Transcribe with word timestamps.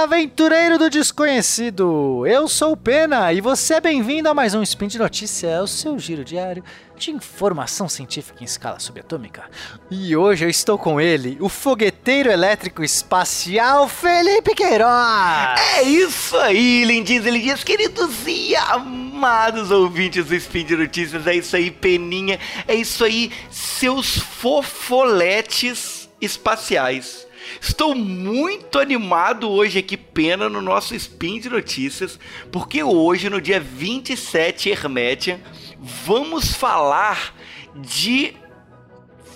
aventureiro 0.00 0.78
do 0.78 0.88
desconhecido! 0.88 2.26
Eu 2.26 2.48
sou 2.48 2.72
o 2.72 2.76
Pena 2.76 3.30
e 3.34 3.40
você 3.42 3.74
é 3.74 3.80
bem-vindo 3.82 4.30
a 4.30 4.34
mais 4.34 4.54
um 4.54 4.62
Spin 4.62 4.86
de 4.86 4.98
Notícia, 4.98 5.62
o 5.62 5.66
seu 5.66 5.98
giro 5.98 6.24
diário 6.24 6.64
de 6.96 7.10
informação 7.10 7.86
científica 7.86 8.38
em 8.40 8.44
escala 8.44 8.78
subatômica. 8.78 9.44
E 9.90 10.16
hoje 10.16 10.46
eu 10.46 10.48
estou 10.48 10.78
com 10.78 10.98
ele, 10.98 11.36
o 11.38 11.50
fogueteiro 11.50 12.30
elétrico 12.30 12.82
espacial 12.82 13.90
Felipe 13.90 14.54
Queiroz! 14.54 15.60
É 15.76 15.82
isso 15.82 16.34
aí, 16.38 16.82
lindinhos 16.86 17.26
e 17.26 17.30
lindinhas, 17.30 17.62
queridos 17.62 18.26
e 18.26 18.56
amados 18.56 19.70
ouvintes 19.70 20.24
do 20.24 20.34
Spin 20.34 20.64
de 20.64 20.76
Notícias, 20.76 21.26
é 21.26 21.34
isso 21.34 21.54
aí, 21.54 21.70
Peninha, 21.70 22.40
é 22.66 22.74
isso 22.74 23.04
aí, 23.04 23.30
seus 23.50 24.16
fofoletes 24.16 26.08
espaciais. 26.18 27.28
Estou 27.58 27.94
muito 27.94 28.78
animado 28.78 29.50
hoje 29.50 29.78
aqui, 29.78 29.96
pena, 29.96 30.48
no 30.48 30.60
nosso 30.60 30.94
Spin 30.94 31.40
de 31.40 31.48
Notícias, 31.48 32.18
porque 32.52 32.82
hoje, 32.82 33.30
no 33.30 33.40
dia 33.40 33.58
27 33.58 34.68
Hermétia, 34.68 35.40
vamos 35.78 36.52
falar 36.52 37.34
de 37.74 38.36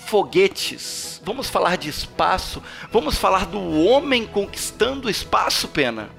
foguetes, 0.06 1.20
vamos 1.24 1.48
falar 1.48 1.77
de 1.77 1.88
espaço, 1.88 2.62
vamos 2.92 3.16
falar 3.16 3.46
do 3.46 3.60
homem 3.60 4.26
conquistando 4.26 5.09
o 5.09 5.10
espaço, 5.10 5.68
pena. 5.68 6.10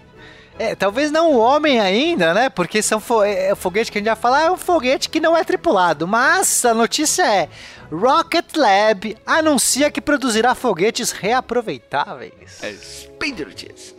É, 0.57 0.73
talvez 0.73 1.12
não 1.12 1.34
o 1.34 1.38
homem 1.38 1.82
ainda, 1.82 2.34
né? 2.34 2.49
Porque 2.49 2.82
são 2.82 2.99
fo 3.02 3.23
é, 3.23 3.49
é, 3.49 3.55
foguete 3.55 3.91
que 3.91 3.98
a 3.98 3.99
gente 3.99 4.07
vai 4.07 4.16
falar 4.16 4.43
é 4.43 4.52
um 4.52 4.57
foguete 4.57 5.09
que 5.09 5.20
não 5.20 5.35
é 5.35 5.43
tripulado. 5.43 6.07
Mas 6.07 6.63
a 6.63 6.74
notícia 6.74 7.24
é: 7.24 7.49
Rocket 7.91 8.55
Lab 8.55 9.16
anuncia 9.26 9.91
que 9.91 10.02
produzirá 10.02 10.55
foguetes 10.55 11.12
reaproveitáveis. 11.12 12.62
É 12.64 12.74
Speed 12.74 13.40
Notícias. 13.40 13.96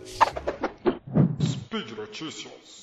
Speed 1.41 1.91
Notícias. 1.97 2.83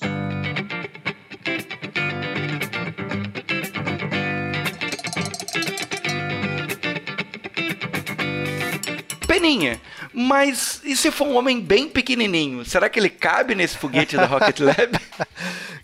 Peninha, 9.26 9.80
mas 10.12 10.80
e 10.84 10.96
se 10.96 11.10
for 11.10 11.26
um 11.26 11.36
homem 11.36 11.60
bem 11.60 11.88
pequenininho? 11.88 12.64
Será 12.64 12.88
que 12.88 12.98
ele 12.98 13.08
cabe 13.10 13.54
nesse 13.54 13.76
foguete 13.76 14.16
da 14.16 14.26
Rocket 14.26 14.60
Lab? 14.60 15.00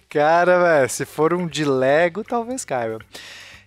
Cara, 0.08 0.58
véio, 0.62 0.88
se 0.88 1.04
for 1.04 1.32
um 1.32 1.46
de 1.46 1.64
Lego, 1.64 2.22
talvez 2.24 2.64
caiba. 2.64 2.98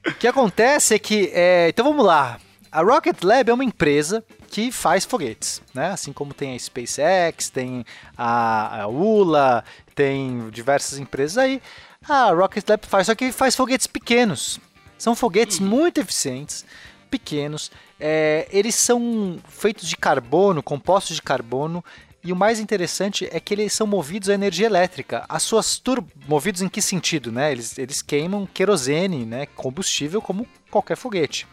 O 0.05 0.13
que 0.13 0.27
acontece 0.27 0.95
é 0.95 0.99
que. 0.99 1.31
É... 1.33 1.69
Então 1.69 1.85
vamos 1.85 2.05
lá. 2.05 2.39
A 2.71 2.81
Rocket 2.81 3.23
Lab 3.23 3.49
é 3.49 3.53
uma 3.53 3.63
empresa 3.63 4.23
que 4.47 4.71
faz 4.71 5.05
foguetes, 5.05 5.61
né? 5.73 5.91
Assim 5.91 6.11
como 6.11 6.33
tem 6.33 6.55
a 6.55 6.59
SpaceX, 6.59 7.49
tem 7.51 7.85
a, 8.17 8.81
a 8.81 8.87
ULA, 8.87 9.63
tem 9.93 10.49
diversas 10.49 10.97
empresas 10.97 11.37
aí. 11.37 11.61
A 12.09 12.31
Rocket 12.31 12.67
Lab 12.67 12.85
faz, 12.87 13.07
só 13.07 13.15
que 13.15 13.31
faz 13.31 13.55
foguetes 13.55 13.85
pequenos. 13.85 14.59
São 14.97 15.15
foguetes 15.15 15.59
hum. 15.59 15.65
muito 15.65 16.01
eficientes, 16.01 16.65
pequenos. 17.11 17.71
É, 17.99 18.47
eles 18.51 18.73
são 18.73 19.37
feitos 19.47 19.87
de 19.87 19.95
carbono, 19.95 20.63
compostos 20.63 21.15
de 21.15 21.21
carbono. 21.21 21.85
E 22.23 22.31
o 22.31 22.35
mais 22.35 22.59
interessante 22.59 23.27
é 23.31 23.39
que 23.39 23.53
eles 23.53 23.73
são 23.73 23.85
movidos 23.85 24.29
a 24.29 24.33
energia 24.33 24.65
elétrica. 24.65 25.25
As 25.27 25.43
suas 25.43 25.81
movidos 26.25 26.61
em 26.61 26.69
que 26.69 26.81
sentido, 26.81 27.31
né? 27.31 27.51
Eles, 27.51 27.77
eles 27.77 28.01
queimam 28.01 28.45
querosene, 28.45 29.25
né? 29.25 29.45
Combustível 29.47 30.21
como 30.21 30.47
qualquer 30.71 30.95
foguete. 30.95 31.45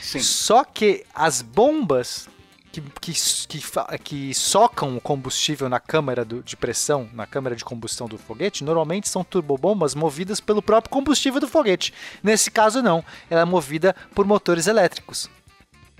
Sim. 0.00 0.18
Só 0.20 0.64
que 0.64 1.04
as 1.14 1.42
bombas 1.42 2.28
que, 2.72 2.80
que, 3.00 3.12
que, 3.48 3.98
que, 4.02 4.34
socam 4.34 4.96
o 4.96 5.00
combustível 5.00 5.68
na 5.68 5.80
câmara 5.80 6.24
do, 6.24 6.42
de 6.42 6.56
pressão, 6.56 7.08
na 7.12 7.26
câmara 7.26 7.54
de 7.54 7.64
combustão 7.64 8.06
do 8.06 8.18
foguete, 8.18 8.64
normalmente 8.64 9.08
são 9.08 9.24
turbobombas 9.24 9.94
movidas 9.94 10.40
pelo 10.40 10.60
próprio 10.60 10.90
combustível 10.90 11.40
do 11.40 11.48
foguete. 11.48 11.94
Nesse 12.22 12.50
caso, 12.50 12.82
não. 12.82 13.04
Ela 13.30 13.42
é 13.42 13.44
movida 13.44 13.94
por 14.14 14.26
motores 14.26 14.66
elétricos. 14.66 15.30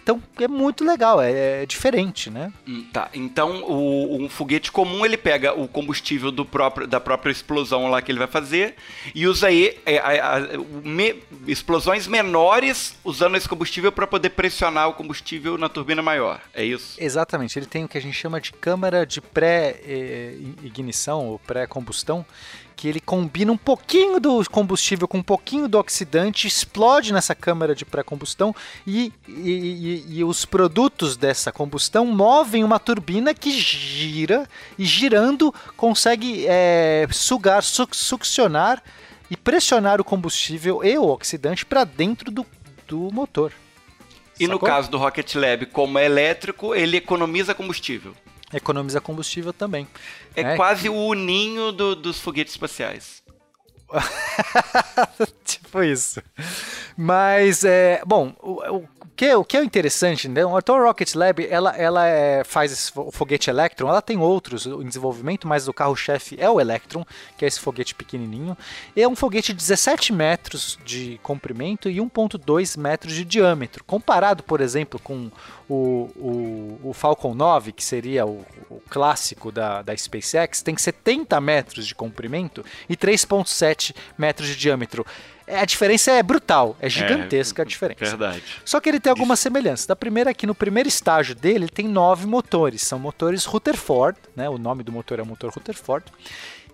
Então 0.06 0.22
é 0.38 0.46
muito 0.46 0.84
legal, 0.84 1.20
é, 1.20 1.64
é 1.64 1.66
diferente, 1.66 2.30
né? 2.30 2.52
Hum, 2.64 2.86
tá. 2.92 3.10
Então 3.12 3.64
o, 3.64 4.22
um 4.22 4.28
foguete 4.28 4.70
comum 4.70 5.04
ele 5.04 5.16
pega 5.16 5.52
o 5.52 5.66
combustível 5.66 6.30
do 6.30 6.44
próprio, 6.44 6.86
da 6.86 7.00
própria 7.00 7.32
explosão 7.32 7.90
lá 7.90 8.00
que 8.00 8.12
ele 8.12 8.20
vai 8.20 8.28
fazer 8.28 8.76
e 9.12 9.26
usa 9.26 9.48
aí 9.48 9.76
é, 9.84 9.98
a, 9.98 10.36
a, 10.36 10.40
me, 10.84 11.20
explosões 11.48 12.06
menores 12.06 12.96
usando 13.04 13.36
esse 13.36 13.48
combustível 13.48 13.90
para 13.90 14.06
poder 14.06 14.30
pressionar 14.30 14.88
o 14.88 14.94
combustível 14.94 15.58
na 15.58 15.68
turbina 15.68 16.02
maior. 16.02 16.40
É 16.54 16.64
isso? 16.64 16.96
Exatamente. 17.00 17.58
Ele 17.58 17.66
tem 17.66 17.82
o 17.82 17.88
que 17.88 17.98
a 17.98 18.00
gente 18.00 18.14
chama 18.14 18.40
de 18.40 18.52
câmara 18.52 19.04
de 19.04 19.20
pré-ignição 19.20 21.20
eh, 21.20 21.24
ou 21.24 21.40
pré-combustão 21.40 22.24
que 22.76 22.86
ele 22.86 23.00
combina 23.00 23.50
um 23.50 23.56
pouquinho 23.56 24.20
do 24.20 24.44
combustível 24.50 25.08
com 25.08 25.18
um 25.18 25.22
pouquinho 25.22 25.66
do 25.66 25.78
oxidante, 25.78 26.46
explode 26.46 27.10
nessa 27.10 27.34
câmara 27.34 27.74
de 27.74 27.86
pré-combustão 27.86 28.54
e, 28.86 29.10
e, 29.26 29.50
e, 29.50 30.18
e, 30.18 30.24
os 30.24 30.44
produtos 30.44 31.16
dessa 31.16 31.50
combustão 31.50 32.04
movem 32.04 32.62
uma 32.62 32.78
turbina 32.78 33.32
que 33.32 33.50
gira 33.50 34.46
e 34.78 34.84
girando 34.84 35.54
consegue 35.74 36.44
é, 36.46 37.08
sugar, 37.10 37.62
succionar 37.62 38.82
e 39.30 39.36
pressionar 39.36 39.98
o 39.98 40.04
combustível 40.04 40.84
e 40.84 40.98
o 40.98 41.08
oxidante 41.08 41.64
para 41.64 41.82
dentro 41.82 42.30
do, 42.30 42.44
do 42.86 43.10
motor. 43.10 43.52
E 44.38 44.44
Sacou? 44.44 44.60
no 44.60 44.66
caso 44.66 44.90
do 44.90 44.98
Rocket 44.98 45.34
Lab, 45.34 45.64
como 45.66 45.98
é 45.98 46.04
elétrico, 46.04 46.74
ele 46.74 46.98
economiza 46.98 47.54
combustível 47.54 48.14
economiza 48.52 49.00
combustível 49.00 49.52
também. 49.52 49.86
É, 50.34 50.42
é 50.42 50.56
quase 50.56 50.88
o 50.88 51.14
ninho 51.14 51.72
do, 51.72 51.96
dos 51.96 52.20
foguetes 52.20 52.54
espaciais. 52.54 53.22
tipo 55.44 55.82
isso. 55.82 56.22
Mas, 56.96 57.64
é, 57.64 58.02
bom, 58.06 58.34
o, 58.40 58.78
o, 58.78 58.88
que, 59.16 59.34
o 59.34 59.44
que 59.44 59.56
é 59.56 59.64
interessante, 59.64 60.28
né? 60.28 60.42
A 60.44 60.60
Tor 60.60 60.82
Rocket 60.82 61.14
Lab, 61.14 61.46
ela, 61.48 61.74
ela 61.76 62.06
é, 62.06 62.44
faz 62.44 62.70
esse 62.70 62.92
foguete 63.12 63.48
Electron, 63.48 63.88
ela 63.88 64.02
tem 64.02 64.18
outros 64.18 64.66
em 64.66 64.86
desenvolvimento, 64.86 65.48
mas 65.48 65.66
o 65.66 65.72
carro-chefe 65.72 66.36
é 66.38 66.50
o 66.50 66.60
Electron, 66.60 67.04
que 67.36 67.44
é 67.44 67.48
esse 67.48 67.58
foguete 67.58 67.94
pequenininho. 67.94 68.56
É 68.94 69.08
um 69.08 69.16
foguete 69.16 69.52
de 69.52 69.58
17 69.58 70.12
metros 70.12 70.78
de 70.84 71.18
comprimento 71.22 71.88
e 71.88 71.96
1.2 71.96 72.78
metros 72.78 73.14
de 73.14 73.24
diâmetro. 73.24 73.82
Comparado, 73.84 74.42
por 74.42 74.60
exemplo, 74.60 75.00
com 75.00 75.30
o, 75.66 76.10
o, 76.16 76.80
o 76.90 76.92
Falcon 76.92 77.34
9, 77.34 77.72
que 77.72 77.82
seria 77.82 78.26
o, 78.26 78.44
o 78.68 78.82
clássico 78.90 79.50
da, 79.50 79.80
da 79.80 79.96
SpaceX, 79.96 80.60
tem 80.60 80.76
70 80.76 81.40
metros 81.40 81.86
de 81.86 81.94
comprimento 81.94 82.62
e 82.86 82.94
3.7 82.96 83.94
metros 84.18 84.48
de 84.48 84.56
diâmetro. 84.56 85.06
É, 85.46 85.60
a 85.60 85.64
diferença 85.64 86.10
é 86.10 86.22
brutal, 86.22 86.76
é 86.80 86.88
gigantesca 86.88 87.62
é, 87.62 87.64
a 87.64 87.66
diferença. 87.66 88.04
Verdade. 88.04 88.42
Só 88.64 88.80
que 88.80 88.88
ele 88.88 88.98
tem 88.98 89.10
algumas 89.10 89.38
semelhanças. 89.38 89.86
Da 89.86 89.94
primeira 89.94 90.30
aqui, 90.30 90.46
no 90.46 90.54
primeiro 90.54 90.88
estágio 90.88 91.34
dele, 91.34 91.64
ele 91.64 91.68
tem 91.68 91.86
nove 91.86 92.26
motores. 92.26 92.82
São 92.82 92.98
motores 92.98 93.44
Rutherford, 93.44 94.18
né? 94.34 94.48
O 94.48 94.58
nome 94.58 94.82
do 94.82 94.90
motor 94.90 95.20
é 95.20 95.22
o 95.22 95.26
motor 95.26 95.52
Rutherford. 95.52 96.06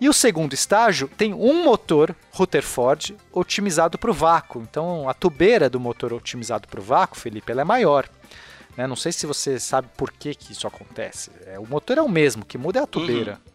E 0.00 0.08
o 0.08 0.12
segundo 0.12 0.54
estágio 0.54 1.08
tem 1.16 1.32
um 1.34 1.62
motor 1.62 2.16
Rutherford 2.32 3.14
otimizado 3.30 3.98
para 3.98 4.10
o 4.10 4.14
vácuo. 4.14 4.62
Então 4.62 5.08
a 5.08 5.14
tubeira 5.14 5.68
do 5.68 5.78
motor 5.78 6.12
otimizado 6.12 6.66
para 6.66 6.80
o 6.80 6.82
vácuo, 6.82 7.18
Felipe, 7.18 7.52
ela 7.52 7.60
é 7.60 7.64
maior. 7.64 8.08
Né? 8.76 8.86
Não 8.86 8.96
sei 8.96 9.12
se 9.12 9.26
você 9.26 9.60
sabe 9.60 9.88
por 9.96 10.10
que, 10.10 10.34
que 10.34 10.52
isso 10.52 10.66
acontece. 10.66 11.30
É, 11.46 11.58
o 11.58 11.66
motor 11.66 11.98
é 11.98 12.02
o 12.02 12.08
mesmo, 12.08 12.44
que 12.44 12.56
muda 12.56 12.80
é 12.80 12.82
a 12.82 12.86
tubeira. 12.86 13.32
Uhum. 13.32 13.51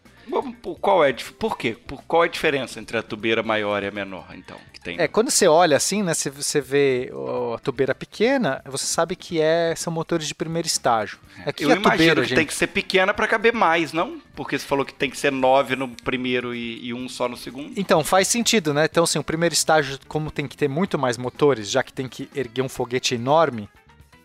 Qual 0.80 1.04
é, 1.04 1.12
por 1.38 1.56
quê? 1.56 1.76
Por 1.86 2.02
qual 2.04 2.24
é 2.24 2.26
a 2.26 2.30
diferença 2.30 2.78
entre 2.78 2.96
a 2.96 3.02
tubeira 3.02 3.42
maior 3.42 3.82
e 3.82 3.86
a 3.86 3.90
menor, 3.90 4.26
então? 4.34 4.56
Que 4.72 4.80
tem... 4.80 4.98
É, 4.98 5.08
quando 5.08 5.30
você 5.30 5.46
olha 5.48 5.76
assim, 5.76 6.02
né, 6.02 6.14
você, 6.14 6.30
você 6.30 6.60
vê 6.60 7.10
a 7.54 7.58
tubeira 7.58 7.94
pequena, 7.94 8.62
você 8.64 8.86
sabe 8.86 9.16
que 9.16 9.40
é, 9.40 9.74
são 9.76 9.92
motores 9.92 10.28
de 10.28 10.34
primeiro 10.34 10.66
estágio. 10.66 11.18
É 11.44 11.52
que 11.52 11.64
Eu 11.64 11.70
imagino 11.70 11.90
tubeira, 11.90 12.22
que 12.22 12.28
gente... 12.28 12.36
tem 12.36 12.46
que 12.46 12.54
ser 12.54 12.66
pequena 12.68 13.12
para 13.14 13.26
caber 13.26 13.52
mais, 13.52 13.92
não? 13.92 14.20
Porque 14.34 14.58
você 14.58 14.66
falou 14.66 14.84
que 14.84 14.94
tem 14.94 15.10
que 15.10 15.18
ser 15.18 15.32
nove 15.32 15.74
no 15.74 15.88
primeiro 15.88 16.54
e, 16.54 16.86
e, 16.86 16.94
um 16.94 17.08
só 17.08 17.28
no 17.28 17.36
segundo. 17.36 17.72
Então, 17.76 18.04
faz 18.04 18.28
sentido, 18.28 18.72
né? 18.72 18.84
Então, 18.84 19.04
assim, 19.04 19.18
o 19.18 19.24
primeiro 19.24 19.52
estágio, 19.52 19.98
como 20.06 20.30
tem 20.30 20.46
que 20.46 20.56
ter 20.56 20.68
muito 20.68 20.98
mais 20.98 21.16
motores, 21.16 21.70
já 21.70 21.82
que 21.82 21.92
tem 21.92 22.08
que 22.08 22.28
erguer 22.34 22.62
um 22.62 22.68
foguete 22.68 23.14
enorme, 23.14 23.68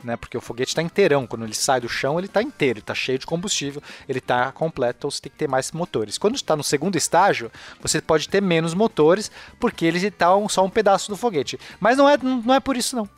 né? 0.04 0.18
Porque 0.18 0.38
o 0.38 0.42
foguete 0.42 0.72
está 0.72 0.82
inteirão. 0.82 1.26
Quando 1.26 1.46
ele 1.46 1.54
sai 1.54 1.82
do 1.82 1.90
chão, 1.90 2.18
ele 2.18 2.28
está 2.28 2.42
inteiro, 2.42 2.80
está 2.80 2.94
cheio 2.94 3.20
de 3.20 3.26
combustível, 3.26 3.82
ele 4.08 4.20
está 4.20 4.52
completo, 4.52 4.98
então 5.00 5.12
você 5.12 5.22
tem 5.22 5.32
que 5.32 5.38
ter 5.38 5.48
mais 5.48 5.72
motores. 5.72 6.18
Quando 6.18 6.36
está 6.36 6.56
no 6.56 6.64
segundo 6.64 6.96
estágio, 6.96 7.52
você 7.82 8.02
pode 8.02 8.30
ter 8.30 8.42
menos 8.42 8.74
motores, 8.74 9.32
porque 9.60 9.86
ele 9.86 10.06
está 10.06 10.28
só 10.50 10.64
um 10.64 10.70
pedaço 10.70 11.10
do 11.10 11.18
foguete. 11.18 11.60
Mas 11.80 11.98
não 11.98 12.10
é, 12.10 12.18
não 12.18 12.54
é 12.54 12.60
por 12.60 12.76
isso, 12.78 12.96
não. 12.96 13.10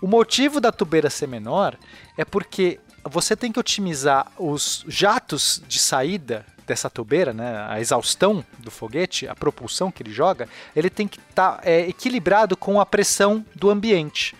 O 0.00 0.06
motivo 0.06 0.60
da 0.60 0.70
tubeira 0.70 1.08
ser 1.08 1.26
menor 1.26 1.76
é 2.16 2.24
porque 2.24 2.78
você 3.02 3.34
tem 3.34 3.50
que 3.50 3.58
otimizar 3.58 4.30
os 4.38 4.84
jatos 4.88 5.62
de 5.66 5.78
saída 5.78 6.44
dessa 6.66 6.90
tubeira, 6.90 7.32
né, 7.32 7.64
a 7.68 7.80
exaustão 7.80 8.44
do 8.58 8.70
foguete, 8.70 9.28
a 9.28 9.34
propulsão 9.34 9.90
que 9.90 10.02
ele 10.02 10.12
joga, 10.12 10.48
ele 10.74 10.90
tem 10.90 11.06
que 11.06 11.18
estar 11.18 11.52
tá, 11.52 11.60
é, 11.62 11.88
equilibrado 11.88 12.56
com 12.56 12.80
a 12.80 12.84
pressão 12.84 13.44
do 13.54 13.70
ambiente. 13.70 14.34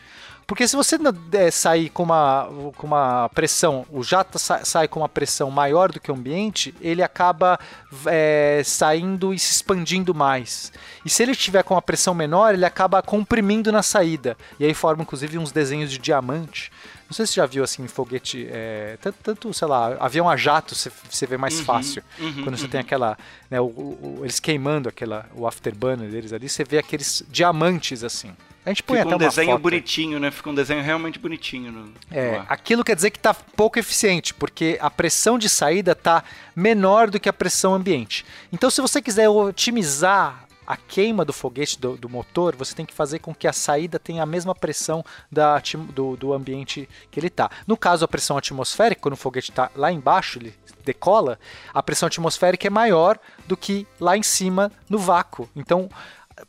Porque 0.46 0.68
se 0.68 0.76
você 0.76 0.96
é, 1.32 1.50
sair 1.50 1.90
com 1.90 2.04
uma, 2.04 2.48
com 2.76 2.86
uma 2.86 3.28
pressão, 3.30 3.84
o 3.90 4.02
jato 4.02 4.38
sa 4.38 4.64
sai 4.64 4.86
com 4.86 5.00
uma 5.00 5.08
pressão 5.08 5.50
maior 5.50 5.90
do 5.90 5.98
que 5.98 6.10
o 6.10 6.14
ambiente, 6.14 6.72
ele 6.80 7.02
acaba 7.02 7.58
é, 8.06 8.62
saindo 8.64 9.34
e 9.34 9.38
se 9.40 9.56
expandindo 9.56 10.14
mais. 10.14 10.72
E 11.04 11.10
se 11.10 11.22
ele 11.22 11.32
estiver 11.32 11.64
com 11.64 11.74
uma 11.74 11.82
pressão 11.82 12.14
menor, 12.14 12.54
ele 12.54 12.64
acaba 12.64 13.02
comprimindo 13.02 13.72
na 13.72 13.82
saída. 13.82 14.36
E 14.60 14.64
aí 14.64 14.72
forma 14.72 15.02
inclusive 15.02 15.36
uns 15.36 15.50
desenhos 15.50 15.90
de 15.90 15.98
diamante. 15.98 16.70
Não 17.08 17.14
sei 17.14 17.26
se 17.26 17.32
você 17.32 17.40
já 17.40 17.46
viu 17.46 17.64
assim 17.64 17.86
foguete, 17.88 18.48
é, 18.50 18.98
tanto, 19.00 19.16
tanto, 19.22 19.54
sei 19.54 19.66
lá, 19.66 19.96
avião 19.98 20.28
a 20.28 20.36
jato 20.36 20.76
você, 20.76 20.90
você 21.08 21.26
vê 21.26 21.36
mais 21.36 21.58
uhum, 21.58 21.64
fácil. 21.64 22.02
Uhum, 22.18 22.42
quando 22.44 22.56
você 22.56 22.64
uhum. 22.64 22.70
tem 22.70 22.80
aquela, 22.80 23.18
né, 23.50 23.60
o, 23.60 23.64
o, 23.64 24.20
eles 24.22 24.38
queimando 24.38 24.88
aquela, 24.88 25.28
o 25.34 25.46
afterburner 25.46 26.08
deles 26.08 26.32
ali, 26.32 26.48
você 26.48 26.64
vê 26.64 26.78
aqueles 26.78 27.24
diamantes 27.28 28.04
assim. 28.04 28.32
A 28.66 28.70
gente 28.70 28.82
põe 28.82 28.98
Fica 28.98 29.08
até 29.08 29.14
um 29.14 29.28
desenho 29.28 29.52
foto. 29.52 29.62
bonitinho, 29.62 30.18
né? 30.18 30.28
Fica 30.32 30.50
um 30.50 30.54
desenho 30.54 30.82
realmente 30.82 31.20
bonitinho. 31.20 31.70
No, 31.70 31.92
é, 32.10 32.42
aquilo 32.48 32.82
quer 32.82 32.96
dizer 32.96 33.10
que 33.10 33.16
está 33.16 33.32
pouco 33.32 33.78
eficiente, 33.78 34.34
porque 34.34 34.76
a 34.80 34.90
pressão 34.90 35.38
de 35.38 35.48
saída 35.48 35.92
está 35.92 36.24
menor 36.54 37.08
do 37.08 37.20
que 37.20 37.28
a 37.28 37.32
pressão 37.32 37.74
ambiente. 37.74 38.26
Então, 38.52 38.68
se 38.68 38.80
você 38.80 39.00
quiser 39.00 39.28
otimizar 39.28 40.48
a 40.66 40.76
queima 40.76 41.24
do 41.24 41.32
foguete 41.32 41.80
do, 41.80 41.96
do, 41.96 42.08
motor, 42.08 42.56
você 42.56 42.74
tem 42.74 42.84
que 42.84 42.92
fazer 42.92 43.20
com 43.20 43.32
que 43.32 43.46
a 43.46 43.52
saída 43.52 44.00
tenha 44.00 44.24
a 44.24 44.26
mesma 44.26 44.52
pressão 44.52 45.04
da, 45.30 45.62
do, 45.94 46.16
do 46.16 46.32
ambiente 46.32 46.88
que 47.08 47.20
ele 47.20 47.28
está. 47.28 47.48
No 47.68 47.76
caso, 47.76 48.04
a 48.04 48.08
pressão 48.08 48.36
atmosférica, 48.36 49.00
quando 49.00 49.14
o 49.14 49.16
foguete 49.16 49.52
está 49.52 49.70
lá 49.76 49.92
embaixo, 49.92 50.40
ele 50.40 50.52
decola, 50.84 51.38
a 51.72 51.80
pressão 51.84 52.08
atmosférica 52.08 52.66
é 52.66 52.70
maior 52.70 53.16
do 53.46 53.56
que 53.56 53.86
lá 54.00 54.16
em 54.16 54.24
cima 54.24 54.72
no 54.90 54.98
vácuo. 54.98 55.48
Então, 55.54 55.88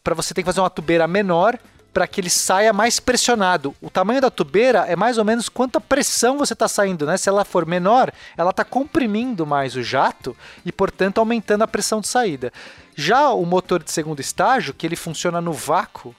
para 0.03 0.15
você 0.15 0.33
tem 0.33 0.43
que 0.43 0.47
fazer 0.47 0.61
uma 0.61 0.69
tubeira 0.69 1.07
menor 1.07 1.59
para 1.93 2.07
que 2.07 2.21
ele 2.21 2.29
saia 2.29 2.71
mais 2.71 2.99
pressionado. 2.99 3.75
O 3.81 3.89
tamanho 3.89 4.21
da 4.21 4.29
tubeira 4.29 4.85
é 4.87 4.95
mais 4.95 5.17
ou 5.17 5.25
menos 5.25 5.49
quanta 5.49 5.81
pressão 5.81 6.37
você 6.37 6.53
está 6.53 6.67
saindo, 6.67 7.05
né? 7.05 7.17
Se 7.17 7.29
ela 7.29 7.43
for 7.43 7.65
menor, 7.65 8.11
ela 8.37 8.51
está 8.51 8.63
comprimindo 8.63 9.45
mais 9.45 9.75
o 9.75 9.83
jato 9.83 10.35
e, 10.65 10.71
portanto, 10.71 11.17
aumentando 11.17 11.63
a 11.63 11.67
pressão 11.67 11.99
de 11.99 12.07
saída. 12.07 12.53
Já 12.95 13.29
o 13.29 13.45
motor 13.45 13.83
de 13.83 13.91
segundo 13.91 14.19
estágio, 14.19 14.73
que 14.73 14.85
ele 14.85 14.95
funciona 14.95 15.41
no 15.41 15.53
vácuo, 15.53 16.15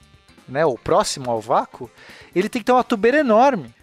né, 0.49 0.65
ou 0.65 0.79
próximo 0.79 1.31
ao 1.31 1.41
vácuo, 1.41 1.91
ele 2.35 2.49
tem 2.49 2.61
que 2.61 2.67
ter 2.67 2.73
uma 2.73 2.85
tubeira 2.85 3.19
enorme 3.19 3.75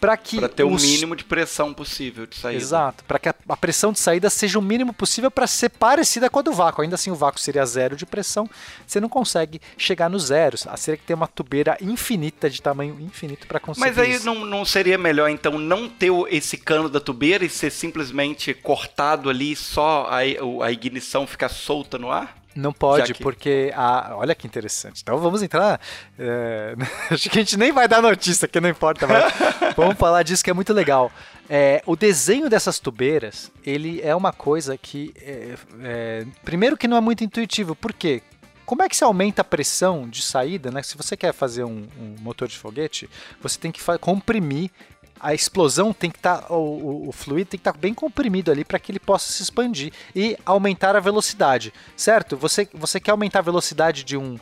para 0.00 0.16
que 0.16 0.38
para 0.38 0.48
ter 0.48 0.64
os... 0.64 0.82
o 0.82 0.86
mínimo 0.86 1.16
de 1.16 1.24
pressão 1.24 1.72
possível 1.74 2.26
de 2.26 2.36
saída. 2.36 2.62
Exato, 2.62 3.04
para 3.04 3.18
que 3.18 3.28
a, 3.28 3.34
a, 3.48 3.56
pressão 3.56 3.92
de 3.92 3.98
saída 3.98 4.30
seja 4.30 4.58
o 4.58 4.62
mínimo 4.62 4.92
possível 4.92 5.30
para 5.30 5.46
ser 5.46 5.70
parecida 5.70 6.30
com 6.30 6.38
a 6.38 6.42
do 6.42 6.52
vácuo. 6.52 6.82
Ainda 6.82 6.94
assim, 6.94 7.10
o 7.10 7.14
vácuo 7.14 7.40
seria 7.40 7.64
zero 7.66 7.96
de 7.96 8.06
pressão, 8.06 8.48
você 8.86 9.00
não 9.00 9.08
consegue 9.08 9.60
chegar 9.76 10.08
no 10.08 10.18
zero. 10.18 10.56
A 10.66 10.76
seria 10.76 10.96
que 10.96 11.04
ter 11.04 11.14
uma 11.14 11.26
tubeira 11.26 11.76
infinita 11.80 12.48
de 12.48 12.62
tamanho 12.62 12.98
infinito 13.00 13.46
para 13.46 13.58
conseguir. 13.60 13.86
Mas 13.86 13.98
aí 13.98 14.12
isso. 14.12 14.26
Não, 14.26 14.44
não 14.44 14.64
seria 14.64 14.98
melhor 14.98 15.28
então 15.28 15.58
não 15.58 15.88
ter 15.88 16.10
esse 16.30 16.56
cano 16.56 16.88
da 16.88 17.00
tubeira 17.00 17.44
e 17.44 17.48
ser 17.48 17.70
simplesmente 17.70 18.54
cortado 18.54 19.30
ali 19.30 19.56
só 19.56 20.08
a, 20.10 20.18
a 20.64 20.72
ignição 20.72 21.26
ficar 21.26 21.48
solta 21.48 21.98
no 21.98 22.10
ar? 22.10 22.45
Não 22.56 22.72
pode, 22.72 23.12
que... 23.12 23.22
porque 23.22 23.70
a. 23.74 24.16
Olha 24.16 24.34
que 24.34 24.46
interessante. 24.46 25.02
Então 25.02 25.18
vamos 25.18 25.42
entrar. 25.42 25.78
É... 26.18 26.74
Acho 27.12 27.28
que 27.28 27.38
a 27.38 27.42
gente 27.42 27.56
nem 27.56 27.70
vai 27.70 27.86
dar 27.86 28.00
notícia, 28.00 28.48
que 28.48 28.60
não 28.60 28.68
importa, 28.68 29.06
mas 29.06 29.32
vamos 29.76 29.96
falar 29.96 30.22
disso 30.22 30.42
que 30.42 30.50
é 30.50 30.54
muito 30.54 30.72
legal. 30.72 31.12
É, 31.48 31.82
o 31.86 31.94
desenho 31.94 32.48
dessas 32.48 32.80
tubeiras, 32.80 33.52
ele 33.64 34.00
é 34.02 34.14
uma 34.14 34.32
coisa 34.32 34.76
que. 34.76 35.12
É, 35.20 36.26
primeiro 36.44 36.76
que 36.76 36.88
não 36.88 36.96
é 36.96 37.00
muito 37.00 37.22
intuitivo, 37.22 37.76
por 37.76 37.92
quê? 37.92 38.22
Como 38.64 38.82
é 38.82 38.88
que 38.88 38.96
se 38.96 39.04
aumenta 39.04 39.42
a 39.42 39.44
pressão 39.44 40.08
de 40.08 40.20
saída, 40.22 40.72
né? 40.72 40.82
Se 40.82 40.96
você 40.96 41.16
quer 41.16 41.32
fazer 41.32 41.62
um, 41.62 41.86
um 42.00 42.16
motor 42.20 42.48
de 42.48 42.58
foguete, 42.58 43.08
você 43.40 43.56
tem 43.56 43.70
que 43.70 43.80
comprimir 44.00 44.72
a 45.20 45.34
explosão 45.34 45.92
tem 45.92 46.10
que 46.10 46.18
estar, 46.18 46.42
tá, 46.42 46.54
o, 46.54 47.08
o, 47.08 47.12
fluido 47.12 47.50
tem 47.50 47.58
que 47.58 47.62
estar 47.62 47.72
tá 47.72 47.78
bem 47.78 47.94
comprimido 47.94 48.50
ali 48.50 48.64
para 48.64 48.78
que 48.78 48.92
ele 48.92 48.98
possa 48.98 49.32
se 49.32 49.42
expandir 49.42 49.92
e 50.14 50.36
aumentar 50.44 50.94
a 50.94 51.00
velocidade, 51.00 51.72
certo? 51.96 52.36
Você, 52.36 52.68
você 52.74 53.00
quer 53.00 53.10
aumentar 53.10 53.40
a 53.40 53.42
velocidade 53.42 54.04
de 54.04 54.16
um. 54.16 54.38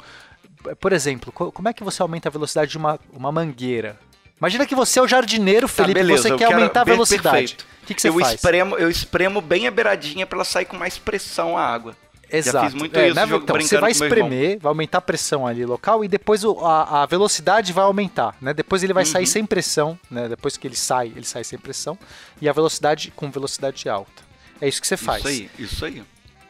Por 0.81 0.93
exemplo, 0.93 1.31
como 1.33 1.69
é 1.69 1.73
que 1.73 1.85
você 1.85 2.01
aumenta 2.01 2.29
a 2.29 2.33
velocidade 2.33 2.71
de 2.71 2.79
uma, 2.79 2.99
uma 3.13 3.31
mangueira? 3.31 3.99
Imagina 4.39 4.67
que 4.67 4.75
você 4.75 4.99
é 4.99 5.03
o 5.03 5.09
jardineiro, 5.09 5.69
tá, 5.69 5.75
Felipe, 5.75 6.01
tá, 6.01 6.07
beleza, 6.07 6.29
você 6.29 6.37
quer 6.37 6.53
aumentar 6.53 6.81
a 6.81 6.85
velocidade. 6.85 7.57
O 7.83 7.87
que, 7.87 7.95
que 7.95 8.03
você 8.03 8.09
eu 8.09 8.19
faz? 8.19 8.35
Espremo, 8.35 8.77
eu 8.77 8.91
espremo 8.91 9.41
bem 9.41 9.67
a 9.67 9.71
beiradinha 9.71 10.27
para 10.27 10.39
ela 10.39 10.45
sair 10.45 10.65
com 10.65 10.77
mais 10.77 10.99
pressão 10.99 11.57
a 11.57 11.65
água. 11.65 11.95
Exato. 12.39 12.65
Já 12.65 12.71
fiz 12.71 12.75
muito 12.75 12.97
é, 12.99 13.09
isso, 13.09 13.15
né? 13.15 13.37
então, 13.37 13.61
você 13.61 13.79
vai 13.79 13.91
espremer, 13.91 14.59
vai 14.59 14.71
aumentar 14.71 14.99
a 14.99 15.01
pressão 15.01 15.47
ali 15.47 15.65
local 15.65 16.05
e 16.05 16.09
depois 16.09 16.45
o, 16.45 16.59
a, 16.61 17.03
a, 17.03 17.07
velocidade 17.07 17.73
vai 17.73 17.85
aumentar, 17.85 18.37
né? 18.41 18.53
Depois 18.53 18.83
ele 18.83 18.93
vai 18.93 19.05
uhum. 19.05 19.11
sair 19.11 19.27
sem 19.27 19.45
pressão, 19.45 19.99
né? 20.11 20.29
Depois 20.29 20.57
que 20.57 20.67
ele 20.67 20.77
sai, 20.77 21.13
ele 21.15 21.25
sai 21.25 21.45
sem 21.45 21.59
pressão 21.59 21.99
e 22.41 22.49
a 22.49 22.53
velocidade 22.53 23.13
com 23.15 23.31
velocidade 23.31 23.89
alta. 23.89 24.23
É 24.61 24.69
isso 24.69 24.81
que 24.81 24.87
você 24.87 24.97
faz. 24.97 25.25
Isso 25.25 25.29
aí, 25.29 25.51
isso 25.59 25.85
aí. 25.85 26.03